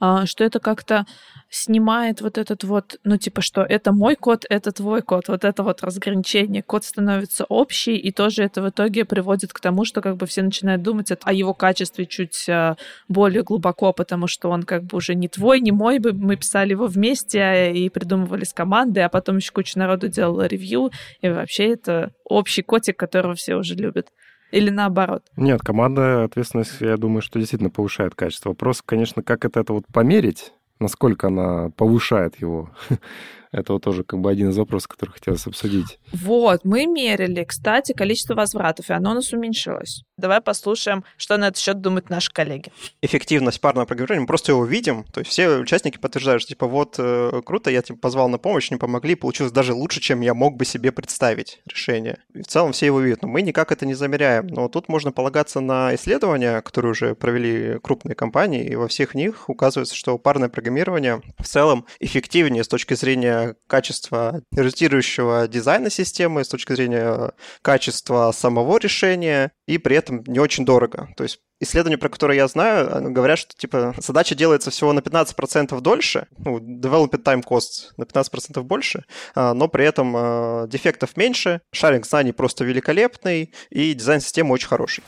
э, 0.00 0.26
что 0.26 0.44
это 0.44 0.60
как-то 0.60 1.04
снимает 1.50 2.20
вот 2.20 2.38
этот 2.38 2.62
вот, 2.62 2.98
ну, 3.02 3.16
типа, 3.16 3.40
что 3.40 3.62
это 3.62 3.92
мой 3.92 4.14
код, 4.14 4.44
это 4.48 4.70
твой 4.70 5.02
код, 5.02 5.26
вот 5.26 5.44
это 5.44 5.64
вот 5.64 5.82
разграничение. 5.82 6.62
Код 6.62 6.84
становится 6.84 7.44
общий, 7.48 7.96
и 7.96 8.12
тоже 8.12 8.44
это 8.44 8.62
в 8.62 8.68
итоге 8.68 9.04
приводит 9.04 9.52
к 9.52 9.58
тому, 9.58 9.84
что 9.84 10.00
как 10.00 10.16
бы 10.16 10.26
все 10.26 10.42
начинают 10.42 10.82
думать 10.82 11.10
о 11.22 11.32
его 11.32 11.54
качестве 11.54 12.06
чуть 12.06 12.48
э, 12.48 12.76
более 13.08 13.42
глубоко, 13.42 13.92
потому 13.92 14.28
что 14.28 14.50
он 14.50 14.62
как 14.62 14.84
бы 14.84 14.98
уже 14.98 15.16
не 15.16 15.28
твой, 15.28 15.60
не 15.60 15.72
мой, 15.72 15.98
мы 15.98 16.35
писали 16.36 16.70
его 16.70 16.86
вместе 16.86 17.72
и 17.72 17.88
придумывали 17.88 18.44
с 18.44 18.52
командой, 18.52 19.04
а 19.04 19.08
потом 19.08 19.36
еще 19.36 19.52
куча 19.52 19.78
народу 19.78 20.08
делала 20.08 20.46
ревью, 20.46 20.90
и 21.20 21.28
вообще 21.28 21.72
это 21.72 22.12
общий 22.24 22.62
котик, 22.62 22.96
которого 22.96 23.34
все 23.34 23.56
уже 23.56 23.74
любят. 23.74 24.08
Или 24.52 24.70
наоборот? 24.70 25.24
Нет, 25.36 25.60
команда 25.60 26.24
ответственность, 26.24 26.80
я 26.80 26.96
думаю, 26.96 27.20
что 27.20 27.38
действительно 27.38 27.70
повышает 27.70 28.14
качество. 28.14 28.50
Вопрос, 28.50 28.82
конечно, 28.84 29.22
как 29.22 29.44
это, 29.44 29.60
это 29.60 29.72
вот 29.72 29.84
померить, 29.92 30.52
насколько 30.78 31.28
она 31.28 31.70
повышает 31.70 32.40
его. 32.40 32.70
Это 33.52 33.72
вот 33.72 33.82
тоже 33.82 34.04
как 34.04 34.20
бы 34.20 34.30
один 34.30 34.50
из 34.50 34.56
вопросов, 34.56 34.88
который 34.88 35.10
хотелось 35.10 35.46
обсудить. 35.46 35.98
Вот, 36.12 36.64
мы 36.64 36.86
мерили, 36.86 37.44
кстати, 37.44 37.92
количество 37.92 38.34
возвратов, 38.34 38.90
и 38.90 38.92
оно 38.92 39.12
у 39.12 39.14
нас 39.14 39.32
уменьшилось. 39.32 40.04
Давай 40.16 40.40
послушаем, 40.40 41.04
что 41.16 41.36
на 41.36 41.48
этот 41.48 41.58
счет 41.58 41.80
думают 41.80 42.10
наши 42.10 42.32
коллеги. 42.32 42.72
Эффективность 43.02 43.60
парного 43.60 43.86
программирования, 43.86 44.22
мы 44.22 44.26
просто 44.26 44.52
его 44.52 44.64
видим, 44.64 45.04
то 45.04 45.20
есть 45.20 45.30
все 45.30 45.48
участники 45.58 45.98
подтверждают, 45.98 46.42
что 46.42 46.48
типа 46.48 46.66
вот 46.66 46.96
э, 46.98 47.42
круто, 47.44 47.70
я 47.70 47.82
типа 47.82 47.98
позвал 47.98 48.28
на 48.28 48.38
помощь, 48.38 48.70
не 48.70 48.76
помогли, 48.76 49.14
получилось 49.14 49.52
даже 49.52 49.74
лучше, 49.74 50.00
чем 50.00 50.20
я 50.22 50.32
мог 50.32 50.56
бы 50.56 50.64
себе 50.64 50.92
представить 50.92 51.60
решение. 51.66 52.18
И 52.34 52.42
в 52.42 52.46
целом 52.46 52.72
все 52.72 52.86
его 52.86 53.00
видят, 53.00 53.22
но 53.22 53.28
мы 53.28 53.42
никак 53.42 53.72
это 53.72 53.84
не 53.84 53.94
замеряем. 53.94 54.46
Но 54.46 54.68
тут 54.68 54.88
можно 54.88 55.12
полагаться 55.12 55.60
на 55.60 55.94
исследования, 55.94 56.60
которые 56.62 56.92
уже 56.92 57.14
провели 57.14 57.78
крупные 57.80 58.14
компании, 58.14 58.64
и 58.64 58.74
во 58.74 58.88
всех 58.88 59.14
них 59.14 59.48
указывается, 59.48 59.94
что 59.94 60.16
парное 60.18 60.48
программирование 60.48 61.20
в 61.38 61.44
целом 61.44 61.86
эффективнее 62.00 62.64
с 62.64 62.68
точки 62.68 62.94
зрения 62.94 63.35
качества 63.66 64.42
результирующего 64.52 65.48
дизайна 65.48 65.90
системы, 65.90 66.44
с 66.44 66.48
точки 66.48 66.72
зрения 66.74 67.32
качества 67.62 68.32
самого 68.32 68.78
решения, 68.78 69.52
и 69.66 69.78
при 69.78 69.96
этом 69.96 70.22
не 70.26 70.38
очень 70.38 70.64
дорого. 70.64 71.08
То 71.16 71.24
есть 71.24 71.40
исследования, 71.60 71.98
про 71.98 72.08
которые 72.08 72.38
я 72.38 72.48
знаю, 72.48 73.12
говорят, 73.12 73.38
что 73.38 73.54
типа 73.56 73.94
задача 73.98 74.34
делается 74.34 74.70
всего 74.70 74.92
на 74.92 75.00
15% 75.00 75.80
дольше, 75.80 76.26
ну, 76.38 76.58
development 76.58 77.22
time 77.22 77.44
costs 77.44 77.92
на 77.96 78.04
15% 78.04 78.62
больше, 78.62 79.04
а, 79.34 79.54
но 79.54 79.68
при 79.68 79.84
этом 79.84 80.14
а, 80.16 80.66
дефектов 80.66 81.16
меньше, 81.16 81.60
шаринг 81.72 82.06
знаний 82.06 82.32
просто 82.32 82.64
великолепный, 82.64 83.52
и 83.70 83.94
дизайн 83.94 84.20
системы 84.20 84.52
очень 84.52 84.68
хороший. 84.68 85.04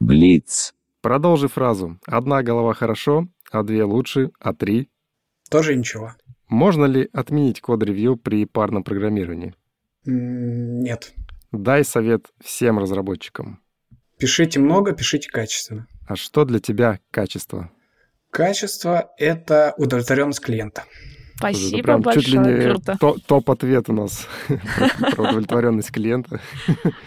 Блиц. 0.00 0.74
Продолжи 1.00 1.48
фразу. 1.48 1.98
Одна 2.06 2.42
голова 2.42 2.74
хорошо, 2.74 3.28
а 3.50 3.62
две 3.62 3.84
лучше, 3.84 4.30
а 4.38 4.52
три... 4.54 4.88
Тоже 5.50 5.74
ничего. 5.74 6.14
Можно 6.48 6.84
ли 6.84 7.08
отменить 7.12 7.60
код-ревью 7.60 8.16
при 8.16 8.44
парном 8.46 8.84
программировании? 8.84 9.54
Нет. 10.04 11.12
Дай 11.50 11.84
совет 11.84 12.26
всем 12.42 12.78
разработчикам. 12.78 13.60
Пишите 14.18 14.60
много, 14.60 14.92
пишите 14.92 15.28
качественно. 15.30 15.86
А 16.06 16.16
что 16.16 16.44
для 16.44 16.60
тебя 16.60 17.00
качество? 17.10 17.70
Качество– 18.30 19.12
это 19.18 19.74
удовлетворенность 19.76 20.40
клиента. 20.40 20.84
Спасибо 21.42 21.76
Это 21.78 21.82
прям 21.84 22.00
большое, 22.02 22.24
чуть 22.24 22.34
ли 22.34 22.38
не 22.38 22.70
круто. 22.70 22.96
то- 22.98 23.16
топ-ответ 23.26 23.88
у 23.88 23.92
нас 23.92 24.28
про 25.14 25.22
удовлетворенность 25.30 25.90
клиента. 25.90 26.40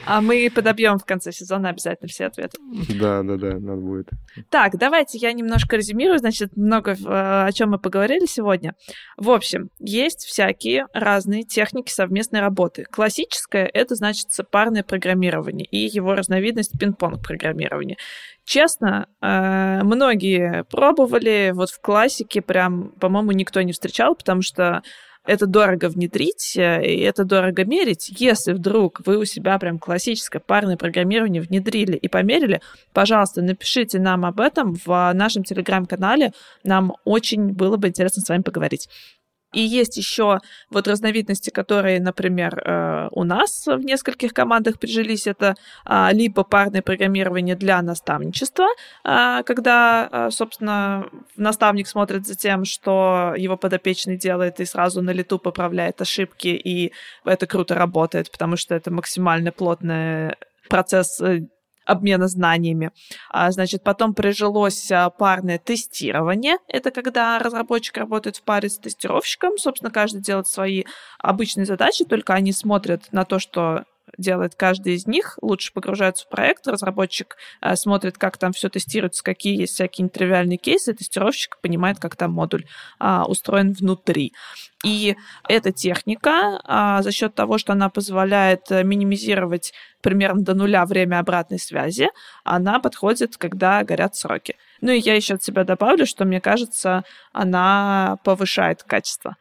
А 0.06 0.22
мы 0.22 0.50
подобьем 0.54 0.98
в 0.98 1.06
конце 1.06 1.32
сезона 1.32 1.70
обязательно 1.70 2.08
все 2.08 2.26
ответы. 2.26 2.58
Да, 3.00 3.24
да, 3.24 3.38
да, 3.38 3.60
надо 3.60 3.82
будет. 3.82 4.10
Так, 4.50 4.78
давайте 4.78 5.18
я 5.18 5.32
немножко 5.34 5.78
резюмирую, 5.78 6.20
значит, 6.20 6.56
много 6.56 6.92
э, 6.92 6.96
о 7.04 7.52
чем 7.52 7.72
мы 7.72 7.80
поговорили 7.80 8.26
сегодня. 8.26 8.74
В 9.18 9.30
общем, 9.30 9.70
есть 9.80 10.26
всякие 10.26 10.88
разные 10.94 11.44
техники 11.44 11.92
совместной 11.92 12.42
работы. 12.42 12.86
Классическое— 12.92 13.70
это, 13.74 13.96
значит, 13.96 14.28
парное 14.52 14.84
программирование 14.84 15.66
и 15.66 15.78
его 15.78 16.14
разновидность 16.14 16.78
пинг-понг 16.80 17.22
программирования. 17.22 17.98
Честно, 18.46 19.08
э, 19.22 19.82
многие 19.84 20.64
пробовали, 20.66 21.52
вот 21.54 21.72
в 21.72 21.82
классике 21.82 22.44
прям, 22.44 22.90
по-моему, 23.00 23.32
никто 23.32 23.60
не 23.64 23.74
встречал, 23.74 24.16
потому 24.16 24.44
что 24.44 24.84
это 25.26 25.48
дорого 25.48 25.90
внедрить, 25.90 26.56
э, 26.56 26.86
и 26.86 27.00
это 27.00 27.24
дорого 27.24 27.66
мерить. 27.66 28.14
Если 28.20 28.54
вдруг 28.54 29.02
вы 29.06 29.18
у 29.18 29.26
себя 29.26 29.58
прям 29.58 29.80
классическое 29.80 30.40
парное 30.40 30.78
программирование 30.78 31.42
внедрили 31.42 31.98
и 31.98 32.08
померили, 32.08 32.62
пожалуйста, 32.94 33.42
напишите 33.42 34.00
нам 34.00 34.26
об 34.26 34.40
этом 34.40 34.76
в 34.86 35.12
нашем 35.14 35.44
телеграм-канале. 35.44 36.32
Нам 36.64 36.94
очень 37.04 37.52
было 37.52 37.78
бы 37.78 37.88
интересно 37.88 38.22
с 38.22 38.30
вами 38.30 38.44
поговорить. 38.44 38.88
И 39.56 39.62
есть 39.62 39.98
еще 39.98 40.40
вот 40.70 40.88
разновидности, 40.88 41.50
которые, 41.50 42.02
например, 42.02 42.62
э, 42.64 43.08
у 43.12 43.24
нас 43.24 43.66
в 43.66 43.80
нескольких 43.80 44.34
командах 44.34 44.80
прижились. 44.80 45.28
Это 45.28 45.56
а, 45.86 46.12
либо 46.12 46.44
парное 46.44 46.82
программирование 46.82 47.56
для 47.56 47.82
наставничества, 47.82 48.68
а, 49.04 49.44
когда, 49.44 50.10
а, 50.12 50.32
собственно, 50.32 51.06
наставник 51.38 51.88
смотрит 51.88 52.28
за 52.28 52.36
тем, 52.36 52.66
что 52.66 53.34
его 53.38 53.56
подопечный 53.56 54.18
делает, 54.18 54.60
и 54.60 54.66
сразу 54.66 55.02
на 55.02 55.12
лету 55.12 55.40
поправляет 55.40 56.02
ошибки, 56.02 56.50
и 56.50 56.92
это 57.24 57.48
круто 57.48 57.76
работает, 57.76 58.32
потому 58.32 58.58
что 58.58 58.76
это 58.76 58.92
максимально 58.92 59.52
плотный 59.54 60.36
процесс 60.70 61.22
э, 61.22 61.48
обмена 61.86 62.28
знаниями. 62.28 62.92
А, 63.30 63.52
значит, 63.52 63.84
потом 63.84 64.14
прижилось 64.14 64.92
а, 64.92 65.10
парное 65.10 65.58
тестирование. 65.58 66.58
Это 66.68 66.92
когда 66.92 67.40
разработчик 67.40 67.98
работает 67.98 68.38
в 68.38 68.44
паре 68.44 68.70
с 68.70 68.78
тестировщиком. 68.78 69.58
Собственно, 69.58 69.92
каждый 69.92 70.22
делает 70.22 70.48
свои 70.48 70.84
обычные 71.20 71.66
задачи, 71.66 72.06
только 72.06 72.34
они 72.34 72.52
смотрят 72.52 73.12
на 73.12 73.26
то, 73.26 73.40
что 73.40 73.86
делает 74.18 74.56
каждый 74.56 74.96
из 74.96 75.08
них, 75.08 75.38
лучше 75.42 75.74
погружаются 75.74 76.26
в 76.26 76.30
проект, 76.30 76.68
разработчик 76.68 77.38
э, 77.62 77.76
смотрит, 77.76 78.18
как 78.18 78.38
там 78.38 78.54
все 78.54 78.70
тестируется, 78.70 79.24
какие 79.24 79.60
есть 79.60 79.74
всякие 79.74 80.06
нетривиальные 80.06 80.58
кейсы, 80.58 80.94
тестировщик 80.94 81.58
понимает, 81.62 82.00
как 82.00 82.16
там 82.16 82.32
модуль 82.32 82.66
э, 83.00 83.22
устроен 83.28 83.74
внутри. 83.74 84.34
И 84.84 85.16
эта 85.50 85.72
техника 85.72 86.62
э, 86.64 87.04
за 87.04 87.12
счет 87.12 87.34
того, 87.34 87.58
что 87.58 87.74
она 87.74 87.90
позволяет 87.90 88.72
э, 88.72 88.84
минимизировать 88.84 89.74
примерно 90.02 90.42
до 90.44 90.54
нуля 90.54 90.86
время 90.86 91.20
обратной 91.20 91.58
связи, 91.60 92.10
она 92.44 92.80
подходит, 92.80 93.38
когда 93.38 93.84
горят 93.84 94.16
сроки. 94.16 94.56
Ну 94.82 94.92
и 94.92 95.00
я 95.00 95.16
еще 95.16 95.34
от 95.34 95.44
себя 95.44 95.64
добавлю, 95.64 96.06
что 96.06 96.26
мне 96.26 96.40
кажется, 96.40 97.04
она 97.34 98.18
повышает 98.24 98.84
качество. 98.84 99.36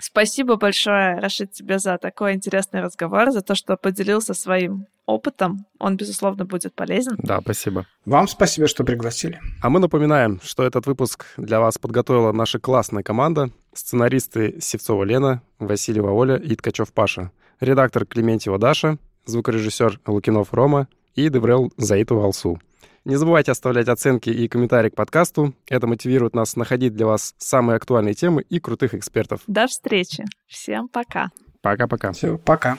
Спасибо 0.00 0.56
большое, 0.56 1.18
Рашид, 1.20 1.52
тебе 1.52 1.78
за 1.78 1.98
такой 1.98 2.34
интересный 2.34 2.80
разговор, 2.80 3.30
за 3.30 3.42
то, 3.42 3.54
что 3.54 3.76
поделился 3.76 4.34
своим 4.34 4.86
опытом. 5.06 5.66
Он, 5.78 5.96
безусловно, 5.96 6.44
будет 6.44 6.74
полезен. 6.74 7.16
Да, 7.18 7.40
спасибо. 7.40 7.86
Вам 8.04 8.28
спасибо, 8.28 8.66
что 8.66 8.84
пригласили. 8.84 9.40
А 9.60 9.68
мы 9.68 9.80
напоминаем, 9.80 10.40
что 10.42 10.62
этот 10.64 10.86
выпуск 10.86 11.26
для 11.36 11.60
вас 11.60 11.78
подготовила 11.78 12.32
наша 12.32 12.58
классная 12.58 13.02
команда. 13.02 13.50
Сценаристы 13.74 14.56
Севцова 14.60 15.04
Лена, 15.04 15.42
Васильева 15.58 16.10
Оля 16.10 16.36
и 16.36 16.54
Ткачев 16.54 16.92
Паша. 16.92 17.30
Редактор 17.60 18.06
Клементьева 18.06 18.58
Даша, 18.58 18.98
звукорежиссер 19.26 20.00
Лукинов 20.06 20.54
Рома 20.54 20.88
и 21.14 21.28
DevRel 21.28 21.72
Заитова 21.76 22.24
Алсу. 22.24 22.58
Не 23.04 23.16
забывайте 23.16 23.52
оставлять 23.52 23.88
оценки 23.88 24.28
и 24.28 24.46
комментарии 24.46 24.90
к 24.90 24.94
подкасту. 24.94 25.54
Это 25.66 25.86
мотивирует 25.86 26.34
нас 26.34 26.54
находить 26.56 26.94
для 26.94 27.06
вас 27.06 27.34
самые 27.38 27.76
актуальные 27.76 28.14
темы 28.14 28.42
и 28.42 28.60
крутых 28.60 28.94
экспертов. 28.94 29.40
До 29.46 29.66
встречи. 29.66 30.24
Всем 30.46 30.88
пока. 30.88 31.30
Пока-пока. 31.62 32.12
Все, 32.12 32.36
пока. 32.36 32.76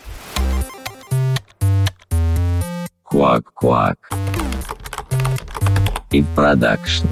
Quack 3.11 3.45
Quack. 3.59 3.97
И 6.11 6.23
продакшн. 6.35 7.07